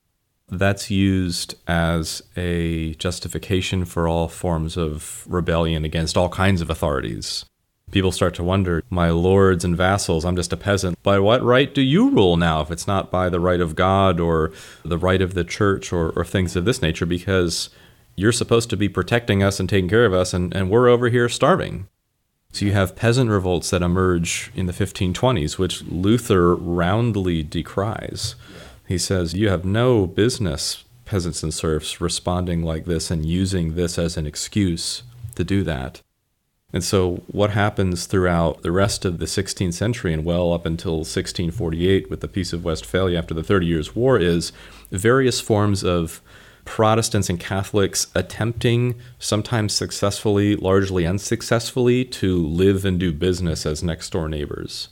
[0.48, 7.44] that's used as a justification for all forms of rebellion against all kinds of authorities.
[7.92, 11.00] People start to wonder, my lords and vassals, I'm just a peasant.
[11.02, 14.18] By what right do you rule now if it's not by the right of God
[14.18, 14.50] or
[14.84, 17.06] the right of the church or, or things of this nature?
[17.06, 17.70] Because
[18.16, 21.08] you're supposed to be protecting us and taking care of us, and, and we're over
[21.08, 21.88] here starving.
[22.52, 28.34] So you have peasant revolts that emerge in the 1520s, which Luther roundly decries.
[28.86, 33.98] He says, You have no business, peasants and serfs, responding like this and using this
[33.98, 35.02] as an excuse
[35.34, 36.02] to do that.
[36.74, 40.98] And so, what happens throughout the rest of the 16th century and well up until
[40.98, 44.52] 1648 with the Peace of Westphalia after the Thirty Years' War is
[44.90, 46.22] various forms of
[46.64, 54.10] Protestants and Catholics attempting, sometimes successfully, largely unsuccessfully, to live and do business as next
[54.10, 54.88] door neighbors.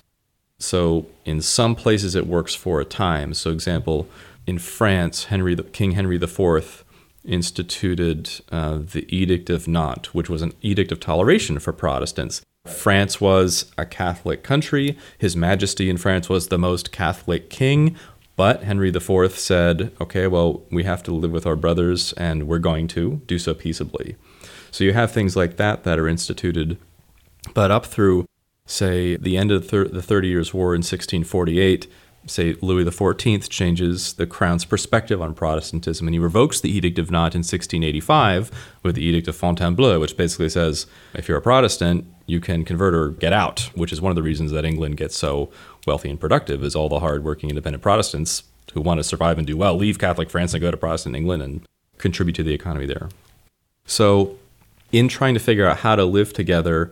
[0.58, 3.32] So, in some places, it works for a time.
[3.34, 4.08] So, example,
[4.46, 6.84] in France, Henry, King Henry IV
[7.24, 12.42] instituted uh, the Edict of Nantes, which was an edict of toleration for Protestants.
[12.66, 14.98] France was a Catholic country.
[15.18, 17.96] His Majesty in France was the most Catholic king.
[18.40, 22.58] But Henry IV said, okay, well, we have to live with our brothers and we're
[22.58, 24.16] going to do so peaceably.
[24.70, 26.78] So you have things like that that are instituted.
[27.52, 28.24] But up through,
[28.64, 31.86] say, the end of the Thirty Years' War in 1648,
[32.26, 37.10] say Louis XIV changes the crown's perspective on Protestantism and he revokes the Edict of
[37.10, 38.50] Nantes in 1685
[38.82, 42.94] with the Edict of Fontainebleau, which basically says if you're a Protestant, you can convert
[42.94, 45.50] or get out, which is one of the reasons that England gets so
[45.86, 49.56] wealthy and productive is all the hardworking independent Protestants who want to survive and do
[49.56, 51.66] well leave Catholic France and go to Protestant England and
[51.98, 53.08] contribute to the economy there.
[53.86, 54.36] So,
[54.92, 56.90] in trying to figure out how to live together,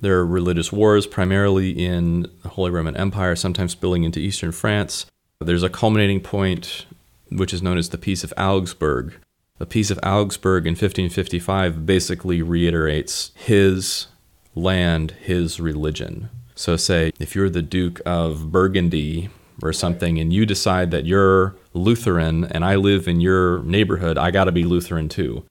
[0.00, 5.06] there are religious wars primarily in the Holy Roman Empire, sometimes spilling into eastern France.
[5.40, 6.86] There's a culminating point
[7.30, 9.14] which is known as the Peace of Augsburg.
[9.58, 14.06] The Peace of Augsburg in 1555 basically reiterates his
[14.54, 16.28] land, his religion.
[16.56, 19.28] So, say if you're the Duke of Burgundy
[19.62, 24.30] or something, and you decide that you're Lutheran and I live in your neighborhood, I
[24.30, 25.44] got to be Lutheran too.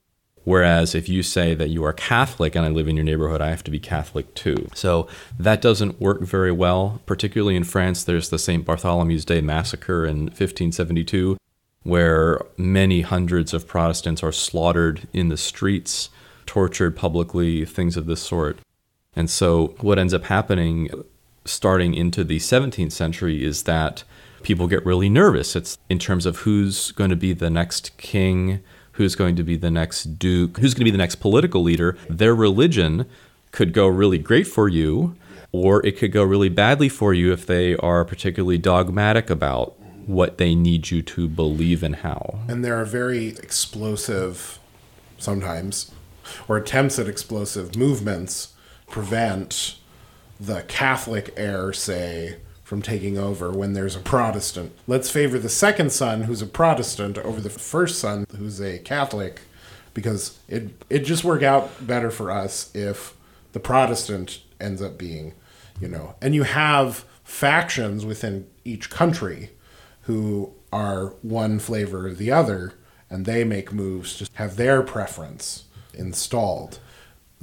[0.45, 3.49] Whereas if you say that you are Catholic and I live in your neighborhood, I
[3.49, 4.69] have to be Catholic too.
[4.75, 5.07] So
[5.39, 7.01] that doesn't work very well.
[7.07, 8.63] Particularly in France, there's the St.
[8.63, 11.37] Bartholomew's Day massacre in 1572,
[11.81, 16.09] where many hundreds of Protestants are slaughtered in the streets,
[16.45, 18.59] tortured publicly, things of this sort.
[19.15, 20.89] And so, what ends up happening
[21.45, 24.03] starting into the 17th century is that
[24.43, 25.55] people get really nervous.
[25.55, 28.61] It's in terms of who's going to be the next king,
[28.93, 31.97] who's going to be the next duke, who's going to be the next political leader.
[32.09, 33.05] Their religion
[33.51, 35.15] could go really great for you,
[35.51, 40.37] or it could go really badly for you if they are particularly dogmatic about what
[40.37, 42.39] they need you to believe and how.
[42.47, 44.59] And there are very explosive,
[45.17, 45.91] sometimes,
[46.47, 48.54] or attempts at explosive movements
[48.87, 49.75] prevent
[50.39, 54.75] the Catholic heir, say, from taking over when there's a Protestant.
[54.87, 59.41] Let's favor the second son, who's a Protestant, over the first son, who's a Catholic,
[59.93, 63.15] because it it just work out better for us if
[63.53, 65.33] the Protestant ends up being,
[65.79, 69.51] you know, and you have factions within each country
[70.01, 72.73] who are one flavor or the other,
[73.09, 76.79] and they make moves to have their preference installed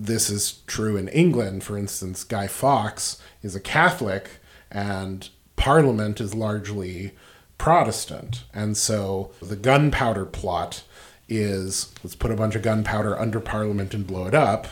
[0.02, 1.62] this is true in England.
[1.62, 4.30] For instance, Guy Fawkes is a Catholic,
[4.70, 7.12] and Parliament is largely
[7.56, 8.44] Protestant.
[8.52, 10.82] And so the gunpowder plot
[11.28, 14.66] is let's put a bunch of gunpowder under Parliament and blow it up.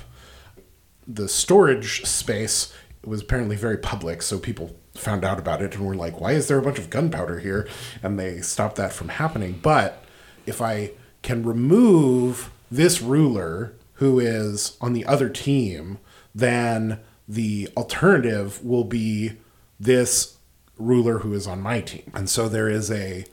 [1.07, 2.73] The storage space
[3.05, 6.49] was apparently very public, so people found out about it and were like, why is
[6.49, 7.69] there a bunch of gunpowder here?
[8.03, 9.61] And they stopped that from happening.
[9.63, 10.05] But
[10.45, 10.91] if I
[11.23, 15.99] can remove this ruler who is on the other team,
[16.35, 16.99] then
[17.29, 19.33] the alternative will be
[19.79, 20.37] this
[20.79, 22.11] ruler who is on my team.
[22.15, 23.27] And so there is a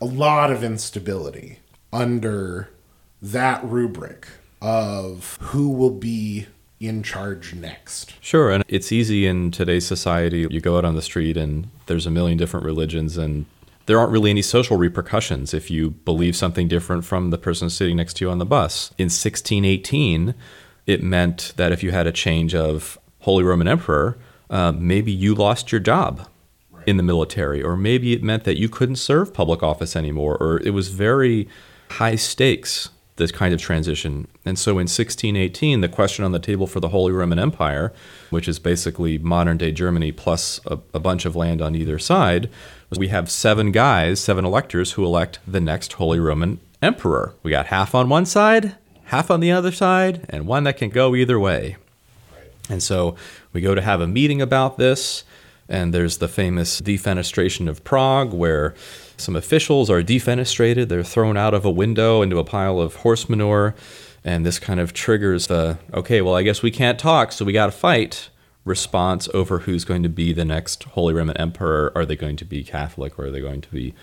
[0.00, 1.58] a lot of instability
[1.92, 2.70] under
[3.20, 4.28] that rubric
[4.60, 6.46] of who will be
[6.78, 8.14] in charge next.
[8.20, 10.46] Sure, and it's easy in today's society.
[10.50, 13.46] You go out on the street and there's a million different religions and
[13.86, 17.96] there aren't really any social repercussions if you believe something different from the person sitting
[17.96, 18.90] next to you on the bus.
[18.98, 20.34] In 1618,
[20.86, 24.18] it meant that if you had a change of Holy Roman Emperor,
[24.50, 26.28] uh, maybe you lost your job
[26.86, 30.60] in the military, or maybe it meant that you couldn't serve public office anymore, or
[30.62, 31.48] it was very
[31.90, 34.26] high stakes, this kind of transition.
[34.44, 37.92] And so in 1618, the question on the table for the Holy Roman Empire,
[38.30, 42.48] which is basically modern day Germany plus a, a bunch of land on either side,
[42.88, 47.34] was we have seven guys, seven electors who elect the next Holy Roman Emperor.
[47.42, 50.90] We got half on one side, half on the other side, and one that can
[50.90, 51.76] go either way.
[52.68, 53.16] And so
[53.52, 55.24] we go to have a meeting about this.
[55.72, 58.74] And there's the famous defenestration of Prague, where
[59.16, 60.88] some officials are defenestrated.
[60.88, 63.74] They're thrown out of a window into a pile of horse manure.
[64.22, 67.54] And this kind of triggers the, okay, well, I guess we can't talk, so we
[67.54, 68.28] got to fight
[68.66, 71.90] response over who's going to be the next Holy Roman Emperor.
[71.94, 73.94] Are they going to be Catholic or are they going to be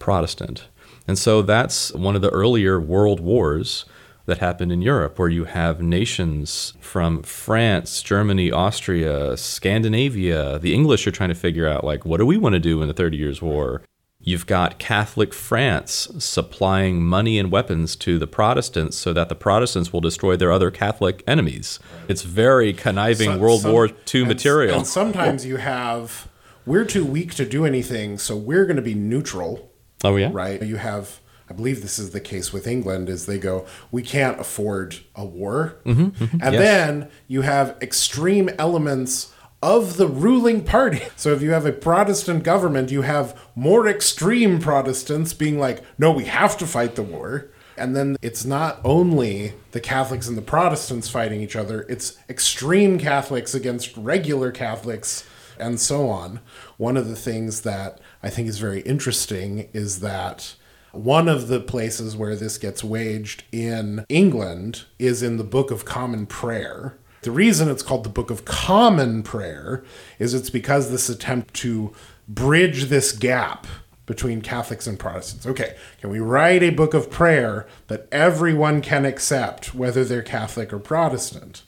[0.00, 0.66] Protestant?
[1.06, 3.84] And so that's one of the earlier world wars
[4.26, 10.58] that happened in Europe, where you have nations from France, Germany, Austria, Scandinavia.
[10.58, 12.88] The English are trying to figure out, like, what do we want to do in
[12.88, 13.82] the Thirty Years' War?
[14.24, 19.92] You've got Catholic France supplying money and weapons to the Protestants so that the Protestants
[19.92, 21.80] will destroy their other Catholic enemies.
[22.06, 24.76] It's very conniving so, World some, War II and, material.
[24.76, 26.28] And sometimes you have,
[26.64, 29.72] we're too weak to do anything, so we're going to be neutral.
[30.04, 30.30] Oh, yeah?
[30.32, 30.62] Right?
[30.62, 31.18] You have
[31.52, 35.22] I believe this is the case with England, is they go, we can't afford a
[35.22, 35.76] war.
[35.84, 36.62] Mm-hmm, mm-hmm, and yes.
[36.62, 41.02] then you have extreme elements of the ruling party.
[41.16, 46.10] So if you have a Protestant government, you have more extreme Protestants being like, no,
[46.10, 47.50] we have to fight the war.
[47.76, 52.98] And then it's not only the Catholics and the Protestants fighting each other, it's extreme
[52.98, 55.28] Catholics against regular Catholics
[55.58, 56.40] and so on.
[56.78, 60.54] One of the things that I think is very interesting is that
[60.92, 65.84] one of the places where this gets waged in England is in the Book of
[65.84, 66.96] Common Prayer.
[67.22, 69.84] The reason it's called the Book of Common Prayer
[70.18, 71.94] is it's because this attempt to
[72.28, 73.66] bridge this gap
[74.06, 75.46] between Catholics and Protestants.
[75.46, 80.72] Okay, can we write a book of prayer that everyone can accept, whether they're Catholic
[80.72, 81.62] or Protestant?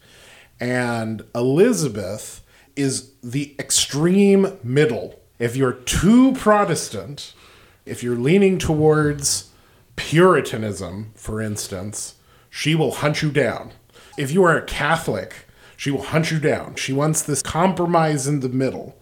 [0.60, 2.44] And Elizabeth
[2.76, 5.20] is the extreme middle.
[5.38, 7.32] If you're too Protestant,
[7.86, 9.50] if you're leaning towards
[9.96, 12.14] Puritanism, for instance,
[12.50, 13.72] she will hunt you down.
[14.16, 16.76] If you are a Catholic, she will hunt you down.
[16.76, 18.96] She wants this compromise in the middle.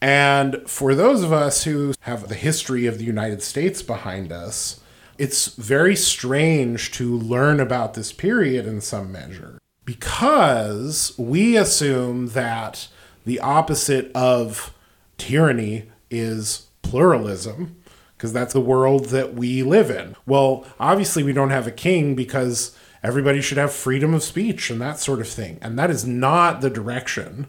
[0.00, 4.80] And for those of us who have the history of the United States behind us,
[5.18, 12.88] it's very strange to learn about this period in some measure because we assume that
[13.24, 14.74] the opposite of
[15.16, 17.74] tyranny is pluralism
[18.18, 20.16] because that's the world that we live in.
[20.26, 24.80] Well, obviously, we don't have a king because everybody should have freedom of speech and
[24.80, 25.58] that sort of thing.
[25.62, 27.46] And that is not the direction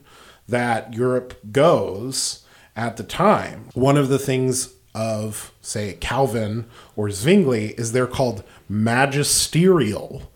[0.48, 2.46] that Europe goes
[2.76, 3.70] at the time.
[3.74, 6.66] One of the things of, say, Calvin
[6.96, 10.32] or Zwingli is they're called magisterial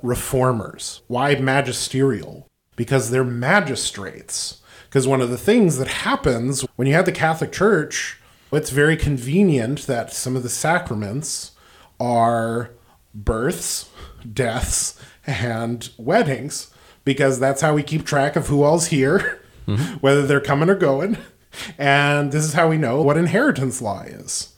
[0.00, 1.02] reformers.
[1.08, 2.48] Why magisterial?
[2.74, 4.62] Because they're magistrates.
[4.88, 8.18] Because one of the things that happens when you have the Catholic Church
[8.54, 11.52] it's very convenient that some of the sacraments
[12.00, 12.70] are
[13.14, 13.88] births,
[14.32, 16.72] deaths, and weddings
[17.04, 19.94] because that's how we keep track of who all's here, mm-hmm.
[20.00, 21.16] whether they're coming or going.
[21.78, 24.54] And this is how we know what inheritance law is.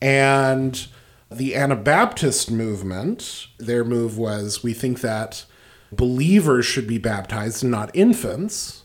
[0.00, 0.86] And
[1.30, 5.44] the Anabaptist movement, their move was we think that
[5.90, 8.84] believers should be baptized and not infants.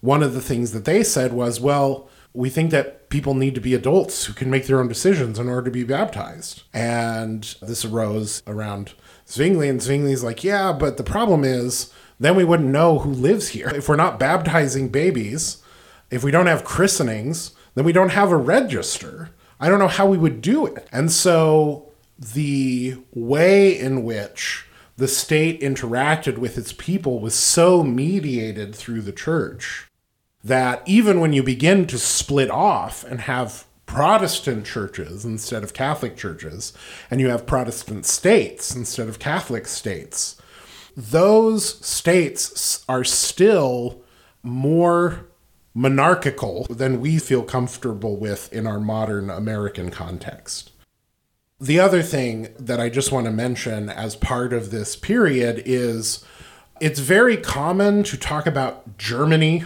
[0.00, 3.60] One of the things that they said was, well, we think that people need to
[3.60, 6.64] be adults who can make their own decisions in order to be baptized.
[6.74, 8.92] And this arose around
[9.26, 13.48] Zwingli, and Zwingli's like, yeah, but the problem is then we wouldn't know who lives
[13.48, 13.68] here.
[13.68, 15.62] If we're not baptizing babies,
[16.10, 19.30] if we don't have christenings, then we don't have a register.
[19.58, 20.86] I don't know how we would do it.
[20.92, 24.66] And so the way in which
[24.98, 29.88] the state interacted with its people was so mediated through the church
[30.46, 36.16] that even when you begin to split off and have Protestant churches instead of Catholic
[36.16, 36.72] churches,
[37.10, 40.40] and you have Protestant states instead of Catholic states,
[40.96, 44.02] those states are still
[44.44, 45.26] more
[45.74, 50.70] monarchical than we feel comfortable with in our modern American context.
[51.60, 56.24] The other thing that I just want to mention as part of this period is
[56.80, 59.64] it's very common to talk about Germany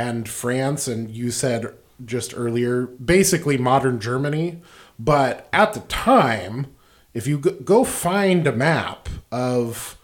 [0.00, 1.74] and France, and you said
[2.04, 4.62] just earlier, basically modern Germany.
[4.98, 6.68] But at the time,
[7.12, 9.98] if you go find a map of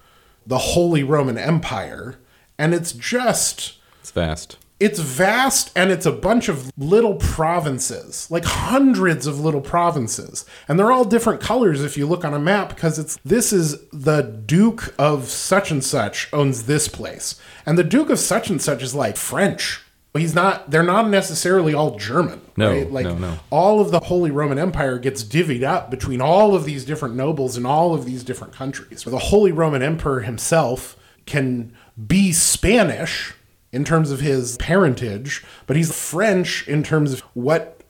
[0.46, 2.16] the Holy Roman Empire,
[2.58, 3.78] and it's just.
[4.00, 4.58] It's vast.
[4.78, 10.44] It's vast and it's a bunch of little provinces, like hundreds of little provinces.
[10.68, 13.88] And they're all different colors if you look on a map because it's this is
[13.88, 17.40] the Duke of such and such owns this place.
[17.64, 19.80] And the Duke of such and such is like French.
[20.16, 22.40] He's not they're not necessarily all German.
[22.56, 22.90] No, right?
[22.90, 23.38] like no, no.
[23.50, 27.56] all of the Holy Roman Empire gets divvied up between all of these different nobles
[27.56, 29.04] in all of these different countries.
[29.04, 30.96] The Holy Roman Emperor himself
[31.26, 31.72] can
[32.06, 33.34] be Spanish
[33.72, 37.82] in terms of his parentage, but he's French in terms of what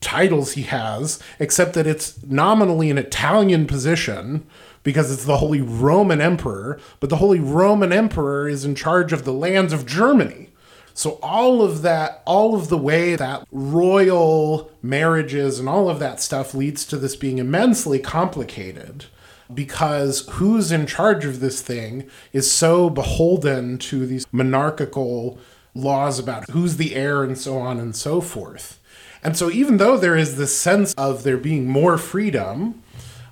[0.00, 4.46] titles he has, except that it's nominally an Italian position
[4.82, 9.24] because it's the Holy Roman Emperor, but the Holy Roman Emperor is in charge of
[9.24, 10.50] the lands of Germany.
[10.94, 16.20] So all of that, all of the way that royal marriages and all of that
[16.20, 19.06] stuff leads to this being immensely complicated
[19.52, 25.36] because who's in charge of this thing is so beholden to these monarchical
[25.74, 28.80] laws about who's the heir and so on and so forth.
[29.22, 32.82] And so, even though there is this sense of there being more freedom,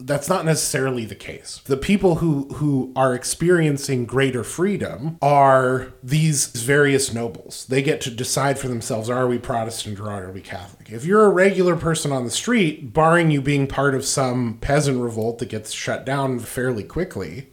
[0.06, 1.60] that's not necessarily the case.
[1.64, 7.66] The people who who are experiencing greater freedom are these various nobles.
[7.66, 10.90] They get to decide for themselves are we Protestant or are we Catholic?
[10.90, 15.00] If you're a regular person on the street, barring you being part of some peasant
[15.00, 17.50] revolt that gets shut down fairly quickly,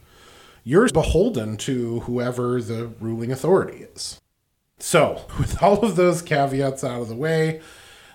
[0.64, 4.20] you're beholden to whoever the ruling authority is.
[4.78, 7.60] So, with all of those caveats out of the way,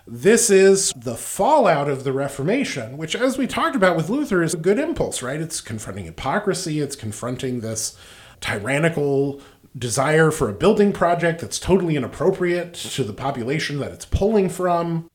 [0.07, 4.53] this is the fallout of the Reformation, which, as we talked about with Luther, is
[4.53, 5.41] a good impulse, right?
[5.41, 7.97] It's confronting hypocrisy, it's confronting this
[8.39, 9.41] tyrannical
[9.77, 15.09] desire for a building project that's totally inappropriate to the population that it's pulling from,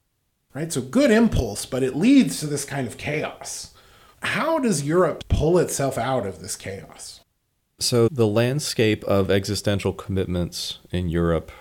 [0.55, 0.73] right?
[0.73, 3.73] So, good impulse, but it leads to this kind of chaos.
[4.23, 7.21] How does Europe pull itself out of this chaos?
[7.79, 11.53] So, the landscape of existential commitments in Europe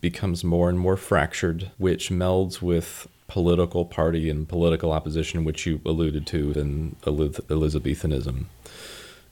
[0.00, 5.80] becomes more and more fractured, which melds with political party and political opposition, which you
[5.84, 8.46] alluded to in Elizabethanism.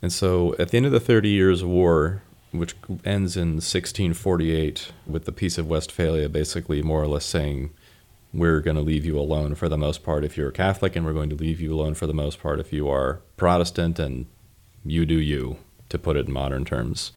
[0.02, 5.24] And so at the end of the Thirty Years' War, which ends in 1648 with
[5.24, 7.70] the Peace of Westphalia, basically more or less saying,
[8.32, 11.12] we're going to leave you alone for the most part if you're Catholic, and we're
[11.12, 14.26] going to leave you alone for the most part if you are Protestant, and
[14.84, 15.58] you do you,
[15.88, 17.12] to put it in modern terms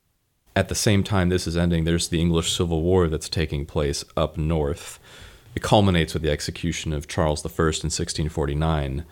[0.56, 4.06] at the same time this is ending, there's the English Civil War that's taking place
[4.16, 5.00] up north.
[5.56, 9.06] It culminates with the execution of Charles I in 1649.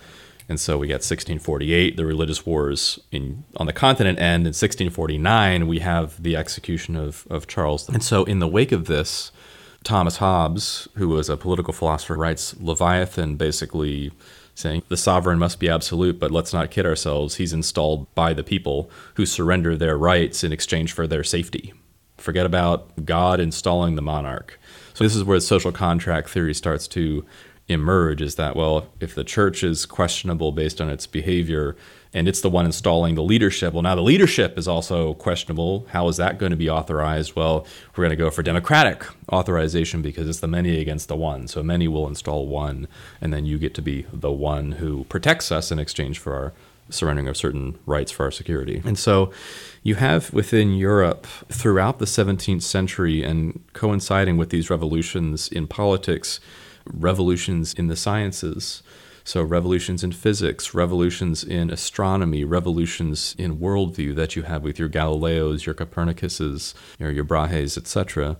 [0.49, 4.41] And so we get 1648, the religious wars in on the continent end.
[4.41, 7.87] In 1649, we have the execution of, of Charles.
[7.87, 9.31] And so in the wake of this,
[9.83, 14.11] Thomas Hobbes, who was a political philosopher, writes Leviathan basically
[14.55, 17.35] saying the sovereign must be absolute, but let's not kid ourselves.
[17.35, 21.73] He's installed by the people who surrender their rights in exchange for their safety.
[22.17, 24.59] Forget about God installing the monarch.
[24.93, 27.25] So, this is where social contract theory starts to
[27.67, 31.75] emerge is that, well, if the church is questionable based on its behavior,
[32.13, 33.73] and it's the one installing the leadership.
[33.73, 35.85] Well, now the leadership is also questionable.
[35.89, 37.35] How is that going to be authorized?
[37.35, 41.47] Well, we're going to go for democratic authorization because it's the many against the one.
[41.47, 42.87] So many will install one,
[43.21, 46.53] and then you get to be the one who protects us in exchange for our
[46.89, 48.81] surrendering of certain rights for our security.
[48.83, 49.31] And so
[49.81, 56.41] you have within Europe throughout the 17th century and coinciding with these revolutions in politics,
[56.85, 58.83] revolutions in the sciences
[59.31, 64.89] so, revolutions in physics, revolutions in astronomy, revolutions in worldview that you have with your
[64.89, 68.35] Galileos, your Copernicuses, your, your Brahes, etc.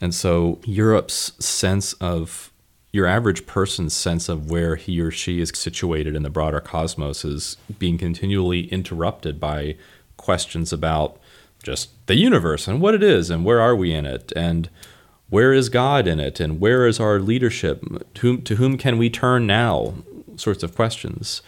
[0.00, 2.52] And so, Europe's sense of
[2.92, 7.24] your average person's sense of where he or she is situated in the broader cosmos
[7.24, 9.76] is being continually interrupted by
[10.16, 11.20] questions about
[11.62, 14.70] just the universe and what it is and where are we in it and
[15.28, 17.84] where is God in it and where is our leadership?
[18.14, 19.94] To whom, to whom can we turn now?
[20.36, 21.42] Sorts of questions.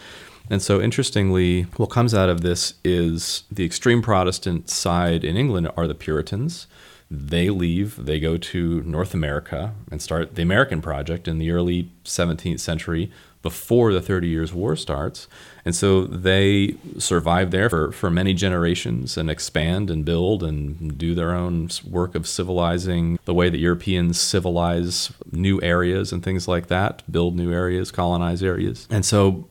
[0.50, 5.70] And so, interestingly, what comes out of this is the extreme Protestant side in England
[5.76, 6.66] are the Puritans.
[7.10, 11.90] They leave, they go to North America and start the American Project in the early
[12.04, 13.10] 17th century
[13.48, 15.26] before the Thirty Years' War starts.
[15.64, 21.14] And so they survive there for, for many generations and expand and build and do
[21.14, 26.66] their own work of civilizing the way that Europeans civilize new areas and things like
[26.66, 28.86] that, build new areas, colonize areas.
[28.90, 29.48] And so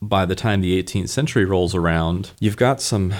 [0.00, 3.12] by the time the 18th century rolls around, you've got some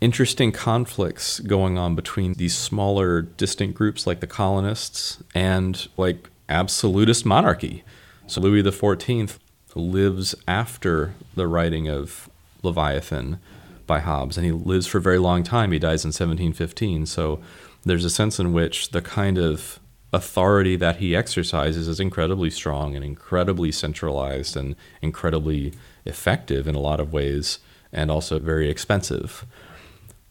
[0.00, 7.26] interesting conflicts going on between these smaller, distant groups like the colonists and like absolutist
[7.26, 7.82] monarchy.
[8.26, 9.38] So Louis XIV
[9.74, 12.28] lives after the writing of
[12.62, 13.38] Leviathan
[13.86, 15.72] by Hobbes, and he lives for a very long time.
[15.72, 17.06] He dies in 1715.
[17.06, 17.40] So
[17.84, 19.78] there's a sense in which the kind of
[20.12, 25.72] authority that he exercises is incredibly strong and incredibly centralized and incredibly
[26.04, 27.58] effective in a lot of ways,
[27.92, 29.44] and also very expensive.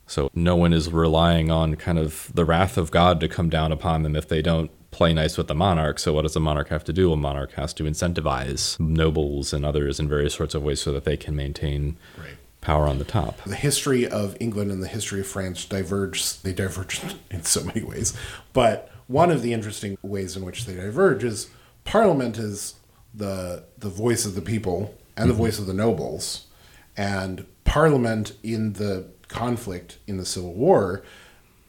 [0.07, 3.71] So no one is relying on kind of the wrath of God to come down
[3.71, 5.99] upon them if they don't play nice with the monarch.
[5.99, 7.11] So, what does the monarch have to do?
[7.11, 11.03] A monarch has to incentivize nobles and others in various sorts of ways so that
[11.03, 12.37] they can maintain right.
[12.61, 13.43] power on the top.
[13.43, 16.41] The history of England and the history of France diverge.
[16.41, 18.15] They diverge in so many ways,
[18.53, 21.49] but one of the interesting ways in which they diverge is
[21.83, 22.75] Parliament is
[23.13, 25.43] the the voice of the people and the mm-hmm.
[25.43, 26.47] voice of the nobles,
[26.95, 31.03] and Parliament in the conflict in the Civil War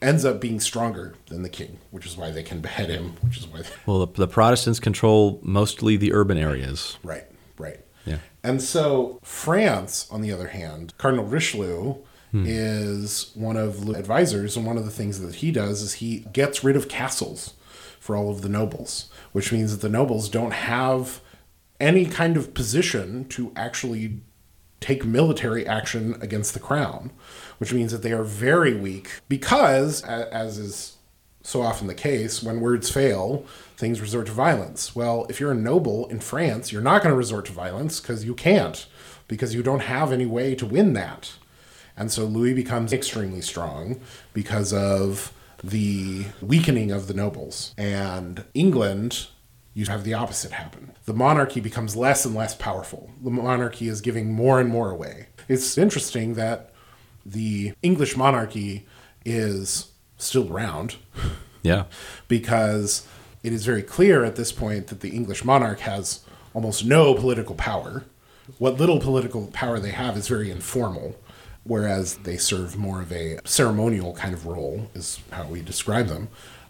[0.05, 3.17] ends up being stronger than the king, which is why they can behead him.
[3.23, 3.63] Which is why.
[3.63, 3.69] They...
[3.87, 6.99] Well, the, the, Protestants control mostly the urban areas.
[7.03, 7.25] Right.
[7.59, 7.81] Right.
[8.05, 8.19] Yeah.
[8.43, 11.95] And so France, on the other hand, Cardinal Richelieu
[12.31, 12.45] hmm.
[12.47, 16.21] is one of the advisors, and one of the things that he does is he
[16.33, 17.55] gets rid of castles
[17.99, 21.23] for all of the nobles, which means that the nobles don't have
[21.81, 24.21] any kind of position to actually
[24.81, 27.11] take military action against the crown
[27.59, 30.97] which means that they are very weak because, as is
[31.43, 33.45] so often the case, when words fail,
[33.77, 34.97] things resort to violence.
[34.97, 38.25] Well, if you're a noble in France, you're not going to resort to violence because
[38.25, 38.87] you can't,
[39.29, 41.35] because you don't have any way to win that.
[41.97, 44.01] And so Louis becomes extremely strong
[44.33, 45.33] because of
[45.63, 47.75] the weakening of the nobles.
[47.79, 49.29] And England,
[49.75, 50.93] you have the opposite happen.
[51.05, 53.11] The monarchy becomes less and less powerful.
[53.23, 55.29] The monarchy is giving more and more away.
[55.49, 56.73] It's interesting that
[57.25, 58.87] the English monarchy
[59.25, 60.97] is still around.
[61.63, 61.85] Yeah.
[62.29, 63.07] because
[63.43, 66.21] it is very clear at this point that the English monarch has
[66.53, 68.05] almost no political power.
[68.59, 71.17] What little political power they have is very informal,
[71.63, 76.29] whereas they serve more of a ceremonial kind of role, is how we describe them.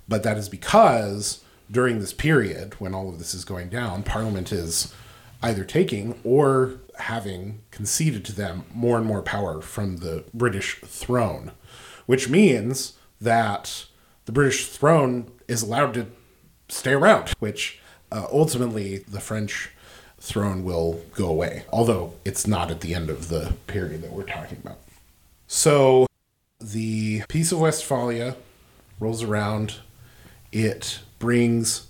[0.09, 4.53] But that is because during this period, when all of this is going down, Parliament
[4.53, 4.93] is
[5.43, 11.53] either taking or having conceded to them more and more power from the British throne,
[12.07, 13.87] which means that
[14.27, 16.07] the British throne is allowed to
[16.69, 17.81] stay around, which
[18.13, 19.71] uh, ultimately the French
[20.19, 24.23] throne will go away, although it's not at the end of the period that we're
[24.25, 24.79] talking about.
[25.47, 26.07] So
[26.61, 28.37] the Peace of Westphalia
[28.99, 29.77] rolls around,
[30.51, 31.89] it brings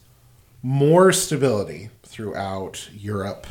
[0.63, 3.47] more stability throughout Europe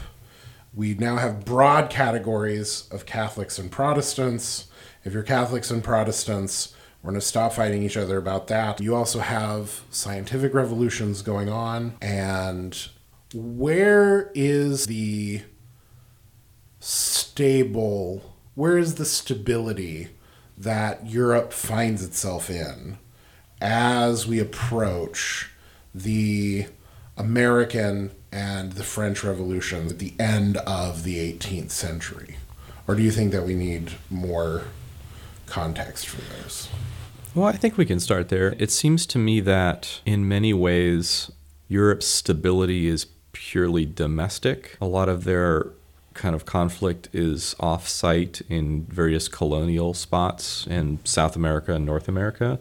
[0.75, 4.67] we now have broad categories of Catholics and Protestants.
[5.03, 8.79] If you're Catholics and Protestants, we're going to stop fighting each other about that.
[8.79, 11.97] You also have scientific revolutions going on.
[12.01, 12.87] And
[13.33, 15.41] where is the
[16.79, 20.09] stable, where is the stability
[20.57, 22.97] that Europe finds itself in
[23.61, 25.51] as we approach
[25.93, 26.67] the
[27.17, 32.37] American and the French Revolution at the end of the 18th century?
[32.87, 34.63] Or do you think that we need more
[35.45, 36.69] context for those?
[37.35, 38.55] Well, I think we can start there.
[38.59, 41.31] It seems to me that in many ways,
[41.67, 44.77] Europe's stability is purely domestic.
[44.79, 45.67] A lot of their
[46.13, 52.07] kind of conflict is off site in various colonial spots in South America and North
[52.07, 52.59] America.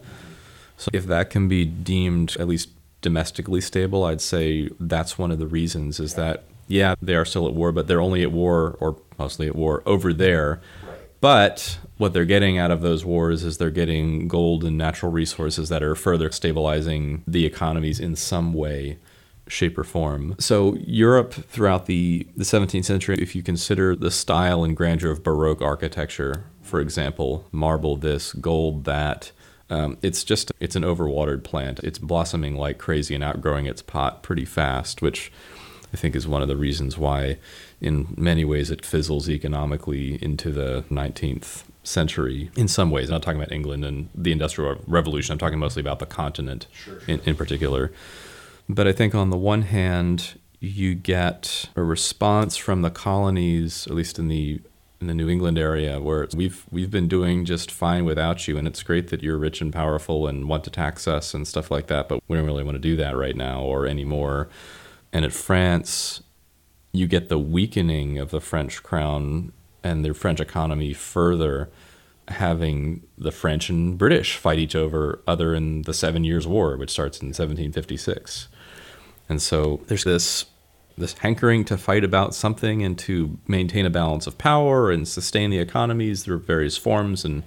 [0.77, 2.69] So, if that can be deemed at least
[3.03, 7.47] domestically stable, I'd say that's one of the reasons is that, yeah, they are still
[7.47, 10.59] at war, but they're only at war, or mostly at war, over there.
[11.21, 15.69] But what they're getting out of those wars is they're getting gold and natural resources
[15.69, 18.97] that are further stabilizing the economies in some way,
[19.47, 20.35] shape, or form.
[20.39, 25.23] So, Europe throughout the, the 17th century, if you consider the style and grandeur of
[25.23, 29.31] Baroque architecture, for example, marble this, gold that,
[29.73, 31.79] um, it's just it's an overwatered plant.
[31.79, 35.31] It's blossoming like crazy and outgrowing its pot pretty fast, which
[35.91, 37.37] I think is one of the reasons why,
[37.81, 42.51] in many ways, it fizzles economically into the 19th century.
[42.55, 45.33] In some ways, I'm not talking about England and the Industrial Revolution.
[45.33, 47.15] I'm talking mostly about the continent Sure, sure.
[47.15, 47.91] In, in particular.
[48.69, 53.93] But I think on the one hand, you get a response from the colonies, at
[53.93, 54.61] least in the
[55.03, 58.67] in the New England area, where we've we've been doing just fine without you, and
[58.67, 61.87] it's great that you're rich and powerful and want to tax us and stuff like
[61.87, 62.07] that.
[62.07, 64.47] But we don't really want to do that right now or anymore.
[65.11, 66.23] And at France,
[66.93, 69.51] you get the weakening of the French crown
[69.83, 71.69] and the French economy further,
[72.29, 76.91] having the French and British fight each over other in the Seven Years' War, which
[76.91, 78.47] starts in 1756.
[79.27, 80.45] And so there's this
[80.97, 85.49] this hankering to fight about something and to maintain a balance of power and sustain
[85.49, 87.43] the economies through various forms and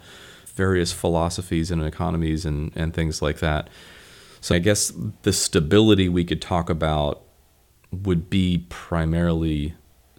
[0.47, 3.69] various philosophies and economies and, and things like that.
[4.41, 4.93] So I guess
[5.23, 7.23] the stability we could talk about
[7.93, 9.75] would be primarily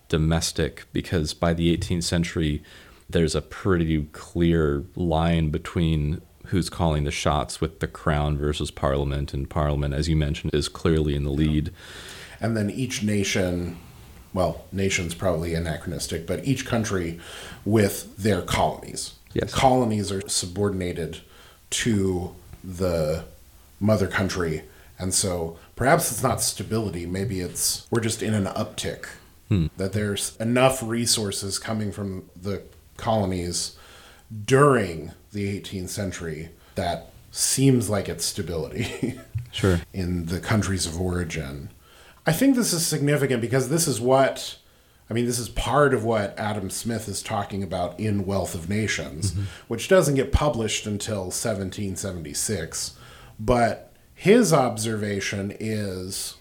[0.10, 2.64] domestic because by the 18th century,
[3.10, 9.34] there's a pretty clear line between who's calling the shots with the crown versus parliament.
[9.34, 11.72] And parliament, as you mentioned, is clearly in the lead.
[12.40, 13.78] And then each nation,
[14.34, 17.20] well, nation's probably anachronistic, but each country
[17.66, 19.14] with their colonies.
[19.34, 19.54] Yes.
[19.54, 21.20] Colonies are subordinated
[21.72, 23.26] to the
[23.80, 24.64] mother country.
[25.00, 29.06] And so perhaps it's not stability, maybe it's we're just in an uptick.
[29.50, 29.68] Hmm.
[29.78, 32.64] That there's enough resources coming from the
[32.98, 33.78] colonies
[34.46, 39.20] during the 18th century that seems like it's stability.
[39.50, 39.82] Sure.
[39.92, 41.70] in the countries of origin.
[42.28, 44.58] I think this is significant because this is what,
[45.10, 48.68] I mean, this is part of what Adam Smith is talking about in Wealth of
[48.68, 49.44] Nations, mm-hmm.
[49.70, 52.98] which doesn't get published until 1776.
[53.40, 56.36] But his observation is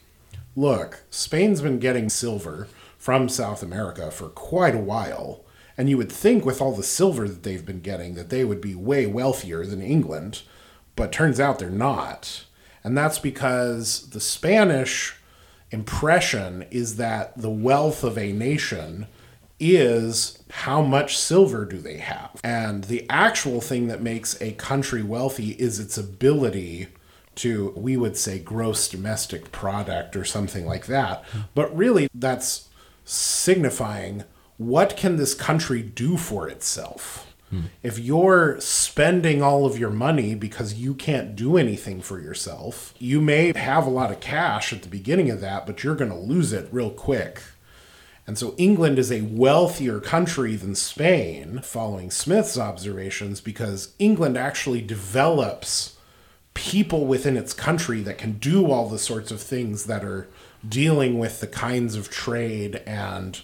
[0.57, 2.67] look, Spain's been getting silver
[2.99, 5.45] from South America for quite a while.
[5.79, 8.61] And you would think with all the silver that they've been getting that they would
[8.61, 10.43] be way wealthier than England,
[10.97, 12.47] but turns out they're not.
[12.83, 15.16] And that's because the Spanish
[15.77, 19.07] impression is that the wealth of a nation
[19.61, 22.41] is how much silver do they have.
[22.43, 26.89] And the actual thing that makes a country wealthy is its ability
[27.37, 31.23] to, we would say, gross domestic product or something like that.
[31.55, 32.69] But really, that's
[33.05, 34.25] signifying
[34.57, 37.35] what can this country do for itself?
[37.83, 43.21] If you're spending all of your money because you can't do anything for yourself, you
[43.21, 46.17] may have a lot of cash at the beginning of that, but you're going to
[46.17, 47.41] lose it real quick.
[48.27, 54.83] And so England is a wealthier country than Spain, following Smith's observations, because England actually
[54.83, 55.97] develops
[56.53, 60.27] people within its country that can do all the sorts of things that are
[60.69, 63.43] dealing with the kinds of trade and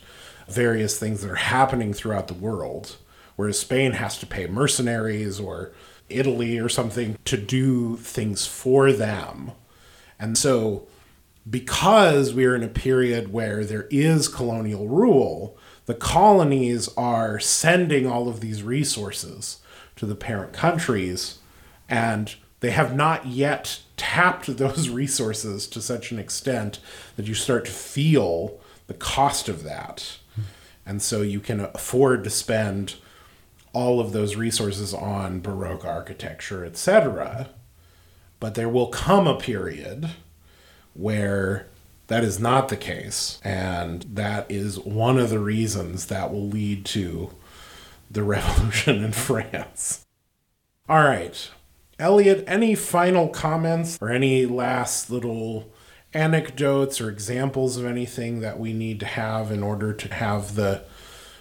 [0.48, 2.96] various things that are happening throughout the world.
[3.43, 5.72] Whereas Spain has to pay mercenaries or
[6.09, 9.51] Italy or something to do things for them.
[10.16, 10.86] And so,
[11.51, 18.28] because we're in a period where there is colonial rule, the colonies are sending all
[18.28, 19.59] of these resources
[19.97, 21.40] to the parent countries,
[21.88, 26.78] and they have not yet tapped those resources to such an extent
[27.16, 30.18] that you start to feel the cost of that.
[30.86, 32.95] And so you can afford to spend
[33.72, 37.50] all of those resources on Baroque architecture, etc.
[38.40, 40.10] But there will come a period
[40.94, 41.68] where
[42.08, 43.40] that is not the case.
[43.42, 47.30] And that is one of the reasons that will lead to
[48.10, 50.04] the revolution in France.
[50.88, 51.50] All right.
[51.98, 55.72] Eliot, any final comments or any last little
[56.12, 60.82] anecdotes or examples of anything that we need to have in order to have the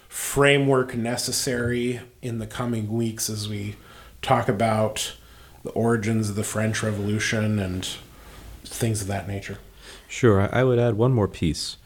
[0.07, 3.76] framework necessary in the coming weeks as we
[4.22, 5.15] talk about
[5.63, 7.88] the origins of the French Revolution and
[8.63, 9.57] things of that nature?
[10.07, 10.49] Sure.
[10.53, 11.78] I would add one more piece,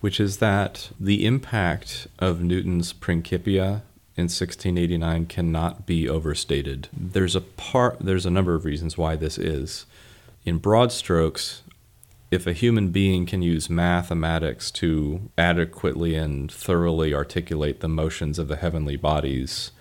[0.00, 3.82] which is that the impact of Newton's Principia
[4.16, 6.88] in 1689 cannot be overstated.
[6.92, 9.86] There's a part there's a number of reasons why this is.
[10.44, 11.62] In broad strokes,
[12.30, 18.48] if a human being can use mathematics to adequately and thoroughly articulate the motions of
[18.48, 19.72] the heavenly bodies,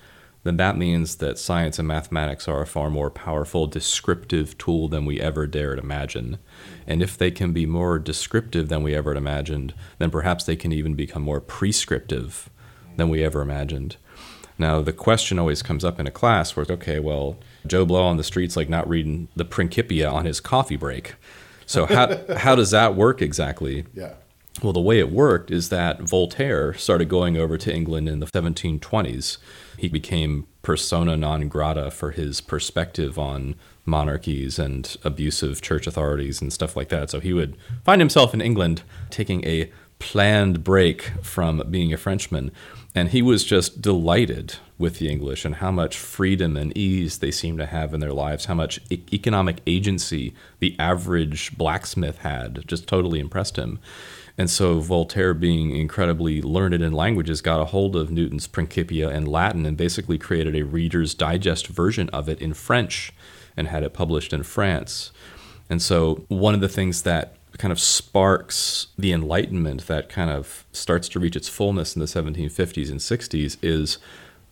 [0.44, 5.06] then that means that science and mathematics are a far more powerful descriptive tool than
[5.06, 6.38] we ever dared imagine.
[6.88, 10.72] And if they can be more descriptive than we ever imagined, then perhaps they can
[10.72, 12.50] even become more prescriptive
[12.96, 13.98] than we ever imagined.
[14.58, 18.18] Now, the question always comes up in a class where, okay, well, Joe Blow on
[18.18, 21.16] the street's like not reading the Principia on his coffee break.
[21.66, 23.86] So how how does that work exactly?
[23.94, 24.14] Yeah.
[24.62, 28.26] Well, the way it worked is that Voltaire started going over to England in the
[28.26, 29.38] 1720s.
[29.78, 36.52] He became persona non grata for his perspective on monarchies and abusive church authorities and
[36.52, 37.10] stuff like that.
[37.10, 42.52] So he would find himself in England taking a planned break from being a Frenchman.
[42.95, 47.32] And he was just delighted with the English and how much freedom and ease they
[47.32, 52.66] seemed to have in their lives, how much e- economic agency the average blacksmith had,
[52.68, 53.80] just totally impressed him.
[54.40, 59.26] And so Voltaire, being incredibly learned in languages, got a hold of Newton's Principia in
[59.26, 63.12] Latin and basically created a Reader's Digest version of it in French
[63.58, 65.12] and had it published in France.
[65.70, 70.66] And so one of the things that kind of sparks the Enlightenment that kind of
[70.72, 73.98] starts to reach its fullness in the 1750s and 60s is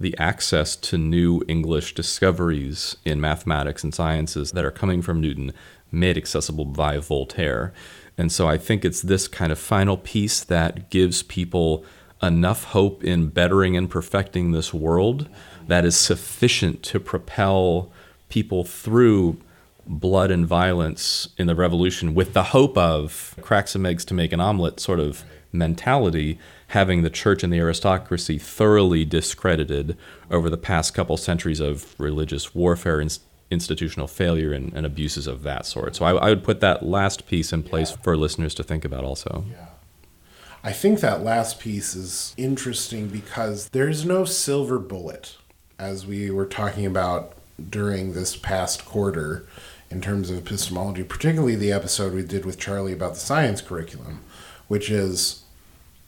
[0.01, 5.53] the access to new English discoveries in mathematics and sciences that are coming from Newton
[5.91, 7.73] made accessible by Voltaire.
[8.17, 11.85] And so I think it's this kind of final piece that gives people
[12.21, 15.29] enough hope in bettering and perfecting this world
[15.67, 17.91] that is sufficient to propel
[18.29, 19.37] people through
[19.85, 24.33] blood and violence in the revolution with the hope of crack some eggs to make
[24.33, 26.37] an omelet sort of mentality
[26.67, 29.97] having the church and the aristocracy thoroughly discredited
[30.29, 33.17] over the past couple centuries of religious warfare and
[33.49, 35.95] institutional failure and, and abuses of that sort.
[35.95, 37.97] So I, I, would put that last piece in place yeah.
[37.97, 39.45] for listeners to think about also.
[39.49, 39.67] Yeah.
[40.63, 45.37] I think that last piece is interesting because there's no silver bullet,
[45.79, 47.33] as we were talking about
[47.69, 49.47] during this past quarter
[49.89, 54.21] in terms of epistemology, particularly the episode we did with Charlie about the science curriculum,
[54.67, 55.43] which is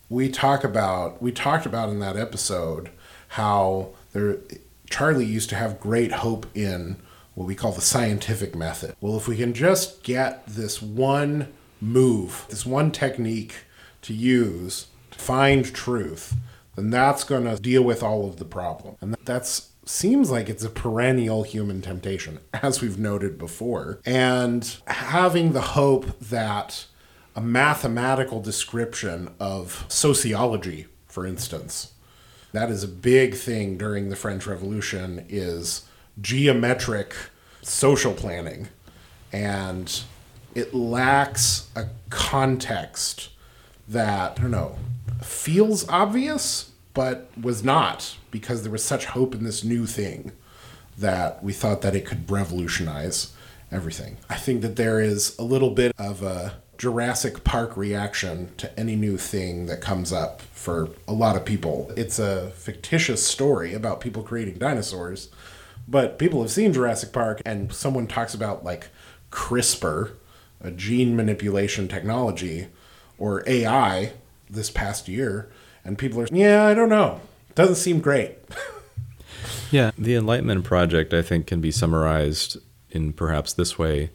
[0.10, 2.90] we talk about we talked about in that episode
[3.30, 4.38] how there
[4.90, 6.98] Charlie used to have great hope in
[7.40, 8.94] what we call the scientific method.
[9.00, 11.48] Well, if we can just get this one
[11.80, 13.56] move, this one technique
[14.02, 16.36] to use to find truth,
[16.76, 18.98] then that's going to deal with all of the problem.
[19.00, 24.02] And that's seems like it's a perennial human temptation, as we've noted before.
[24.06, 26.88] And having the hope that
[27.38, 31.94] a mathematical description of sociology, for instance,
[32.52, 35.86] that is a big thing during the French Revolution is
[36.22, 37.16] geometric
[37.62, 38.68] social planning
[39.32, 40.02] and
[40.56, 43.30] it lacks a context
[43.88, 44.78] that I don't know
[45.22, 50.32] feels obvious but was not because there was such hope in this new thing
[50.98, 53.34] that we thought that it could revolutionize
[53.72, 54.18] everything.
[54.30, 58.96] I think that there is a little bit of a Jurassic Park reaction to any
[58.96, 61.92] new thing that comes up for a lot of people.
[61.98, 65.30] It's a fictitious story about people creating dinosaurs,
[65.90, 68.90] but people have seen Jurassic Park, and someone talks about like
[69.32, 70.12] CRISPR,
[70.62, 72.68] a gene manipulation technology,
[73.18, 74.14] or AI
[74.50, 75.50] this past year,
[75.84, 77.22] and people are, yeah, I don't know.
[77.56, 78.38] Doesn't seem great.
[79.72, 82.58] yeah, the Enlightenment Project, I think, can be summarized
[82.92, 84.12] in perhaps this way,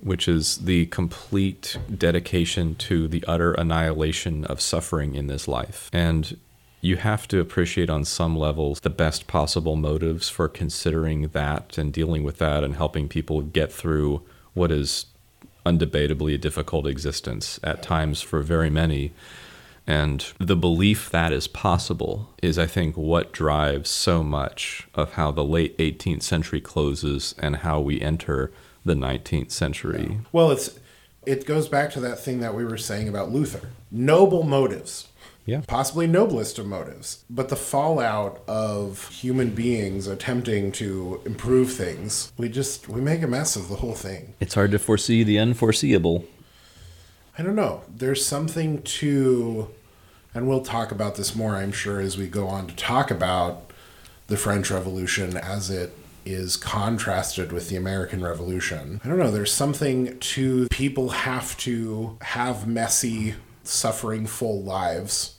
[0.00, 5.88] which is the complete dedication to the utter annihilation of suffering in this life.
[5.92, 6.36] And
[6.80, 11.92] you have to appreciate on some levels the best possible motives for considering that and
[11.92, 14.22] dealing with that and helping people get through
[14.54, 15.06] what is
[15.64, 19.12] undebatably a difficult existence at times for very many.
[19.86, 25.30] And the belief that is possible is, I think, what drives so much of how
[25.30, 28.52] the late 18th century closes and how we enter
[28.84, 30.18] the 19th century.
[30.32, 30.78] Well, it's
[31.24, 33.70] it goes back to that thing that we were saying about Luther.
[33.90, 35.08] Noble motives
[35.46, 35.62] yeah.
[35.66, 37.24] Possibly noblest of motives.
[37.30, 43.28] But the fallout of human beings attempting to improve things, we just we make a
[43.28, 44.34] mess of the whole thing.
[44.40, 46.24] It's hard to foresee the unforeseeable.
[47.38, 47.82] I don't know.
[47.88, 49.70] There's something to
[50.34, 53.70] and we'll talk about this more, I'm sure, as we go on to talk about
[54.26, 59.00] the French Revolution as it is contrasted with the American Revolution.
[59.02, 65.35] I don't know, there's something to people have to have messy, suffering full lives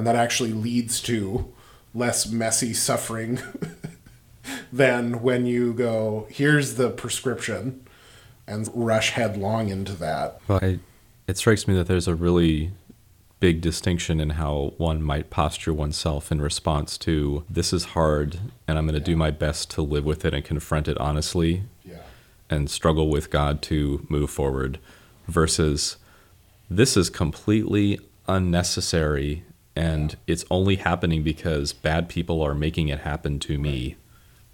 [0.00, 1.52] and that actually leads to
[1.92, 3.38] less messy suffering
[4.72, 7.86] than when you go, here's the prescription,
[8.46, 10.40] and rush headlong into that.
[10.48, 10.78] Well, I,
[11.26, 12.70] it strikes me that there's a really
[13.40, 18.78] big distinction in how one might posture oneself in response to this is hard and
[18.78, 19.04] I'm going to yeah.
[19.04, 22.00] do my best to live with it and confront it honestly yeah.
[22.48, 24.78] and struggle with God to move forward
[25.28, 25.98] versus
[26.70, 29.44] this is completely unnecessary
[29.76, 33.96] and it's only happening because bad people are making it happen to me.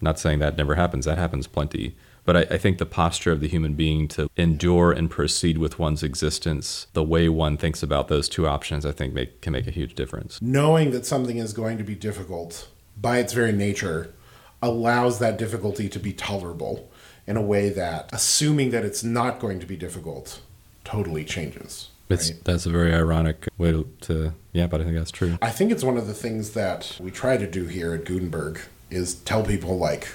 [0.01, 1.97] Not saying that never happens, that happens plenty.
[2.25, 5.79] But I, I, think the posture of the human being to endure and proceed with
[5.79, 9.69] one's existence, the way one thinks about those two options, I think make, can make
[9.69, 10.43] a huge difference.
[10.43, 12.69] Knowing that something is going to be difficult
[13.01, 14.12] by its very nature
[14.61, 16.91] allows that difficulty to be tolerable
[17.27, 20.41] in a way that, assuming that it's not going to be difficult,
[20.85, 21.91] totally changes.
[22.09, 22.45] It's right?
[22.45, 25.39] that's a very ironic way to, to, yeah, but I think that's true.
[25.43, 28.61] I think it's one of the things that we try to do here at Gutenberg
[28.91, 30.09] is tell people like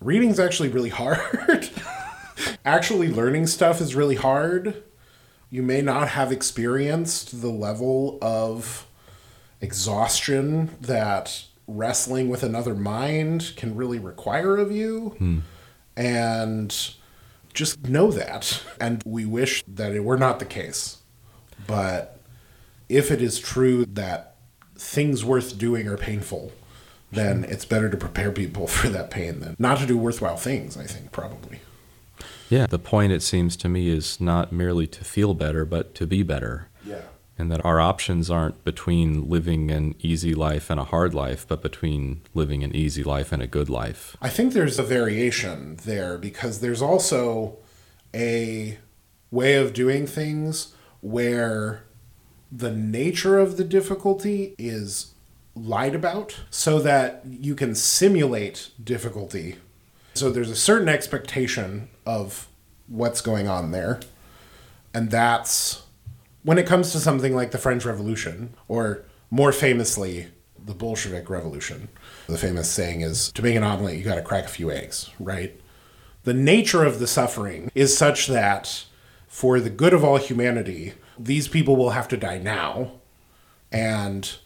[0.00, 1.70] reading's actually really hard.
[2.64, 4.82] actually learning stuff is really hard.
[5.50, 8.86] You may not have experienced the level of
[9.60, 15.14] exhaustion that wrestling with another mind can really require of you.
[15.18, 15.38] Hmm.
[15.96, 16.94] And
[17.54, 18.62] just know that.
[18.80, 20.98] And we wish that it were not the case.
[21.66, 22.20] But
[22.88, 24.36] if it is true that
[24.76, 26.52] things worth doing are painful,
[27.10, 27.50] then hmm.
[27.52, 30.84] it's better to prepare people for that pain than not to do worthwhile things, I
[30.84, 31.60] think, probably.
[32.48, 36.06] Yeah, the point, it seems to me, is not merely to feel better, but to
[36.06, 36.68] be better.
[36.84, 37.00] Yeah.
[37.38, 41.62] And that our options aren't between living an easy life and a hard life, but
[41.62, 44.16] between living an easy life and a good life.
[44.20, 47.56] I think there's a variation there because there's also
[48.14, 48.78] a
[49.30, 51.84] way of doing things where
[52.52, 55.14] the nature of the difficulty is
[55.54, 59.56] lied about so that you can simulate difficulty.
[60.14, 62.46] So there's a certain expectation of
[62.88, 64.00] what's going on there.
[64.94, 65.82] And that's
[66.42, 70.28] when it comes to something like the French Revolution, or more famously,
[70.64, 71.88] the Bolshevik Revolution.
[72.26, 75.10] The famous saying is to make an omelet, you got to crack a few eggs,
[75.18, 75.58] right?
[76.24, 78.84] The nature of the suffering is such that
[79.26, 82.92] for the good of all humanity, these people will have to die now.
[83.72, 84.36] And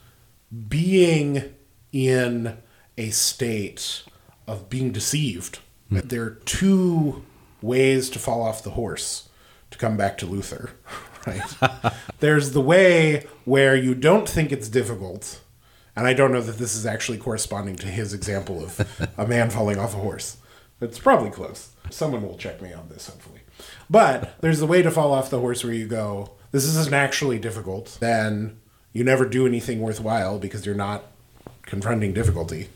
[0.68, 1.54] being
[1.92, 2.58] in
[2.96, 4.02] a state
[4.46, 5.58] of being deceived.
[5.90, 6.08] Mm.
[6.08, 7.24] There are two
[7.60, 9.28] ways to fall off the horse
[9.70, 10.70] to come back to Luther,
[11.26, 11.92] right?
[12.20, 15.40] There's the way where you don't think it's difficult,
[15.94, 19.50] and I don't know that this is actually corresponding to his example of a man
[19.50, 20.38] falling off a horse.
[20.80, 21.70] It's probably close.
[21.90, 23.40] Someone will check me on this, hopefully.
[23.88, 27.38] But there's the way to fall off the horse where you go, this isn't actually
[27.38, 27.96] difficult.
[28.00, 28.58] Then
[28.92, 31.04] you never do anything worthwhile because you're not
[31.62, 32.68] confronting difficulty.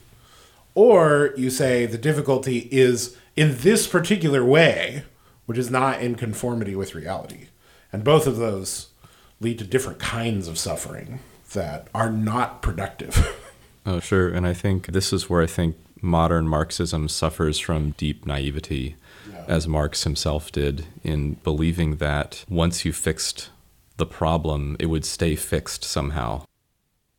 [0.75, 5.05] Or you say the difficulty is in this particular way,
[5.47, 7.47] which is not in conformity with reality.
[7.93, 8.89] And both of those
[9.41, 11.21] lead to different kinds of suffering
[11.53, 13.37] that are not productive.
[13.87, 14.29] oh, sure.
[14.29, 18.97] And I think this is where I think modern Marxism suffers from deep naivety,
[19.31, 19.45] yeah.
[19.49, 23.51] as Marx himself did, in believing that once you fixed
[23.97, 26.45] the problem, it would stay fixed somehow.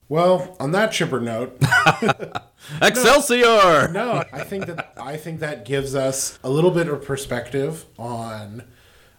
[0.10, 1.58] Well, on that chipper note,
[2.82, 3.88] Excelsior!
[3.88, 7.86] No, no, I think that I think that gives us a little bit of perspective
[7.98, 8.64] on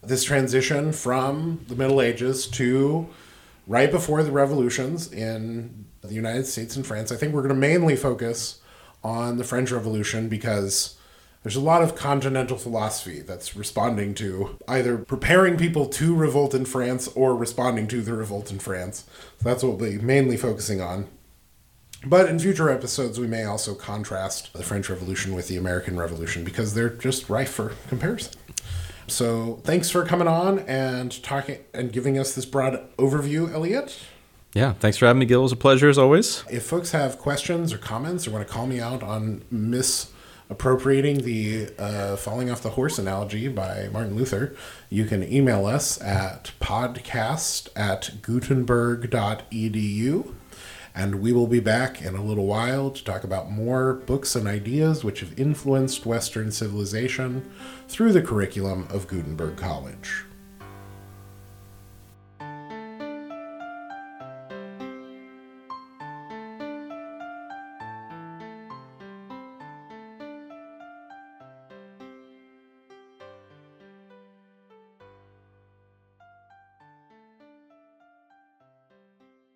[0.02, 3.08] this transition from the Middle Ages to
[3.66, 7.12] right before the revolutions in the United States and France.
[7.12, 8.60] I think we're going to mainly focus
[9.04, 10.96] on the French Revolution because
[11.42, 16.64] there's a lot of continental philosophy that's responding to either preparing people to revolt in
[16.64, 19.04] France or responding to the revolt in France.
[19.38, 21.08] So that's what we'll be mainly focusing on.
[22.04, 26.42] But in future episodes, we may also contrast the French Revolution with the American Revolution
[26.42, 28.32] because they're just rife for comparison.
[29.08, 33.98] So thanks for coming on and talking and giving us this broad overview, Eliot.
[34.54, 35.40] Yeah, thanks for having me, Gil.
[35.40, 36.44] It was a pleasure as always.
[36.50, 40.10] If folks have questions or comments or want to call me out on Miss
[40.50, 44.54] appropriating the uh, falling off the horse analogy by Martin Luther,
[44.90, 50.34] you can email us at podcast at gutenberg.edu.
[50.94, 54.46] And we will be back in a little while to talk about more books and
[54.46, 57.50] ideas which have influenced Western civilization
[57.88, 60.24] through the curriculum of Gutenberg College.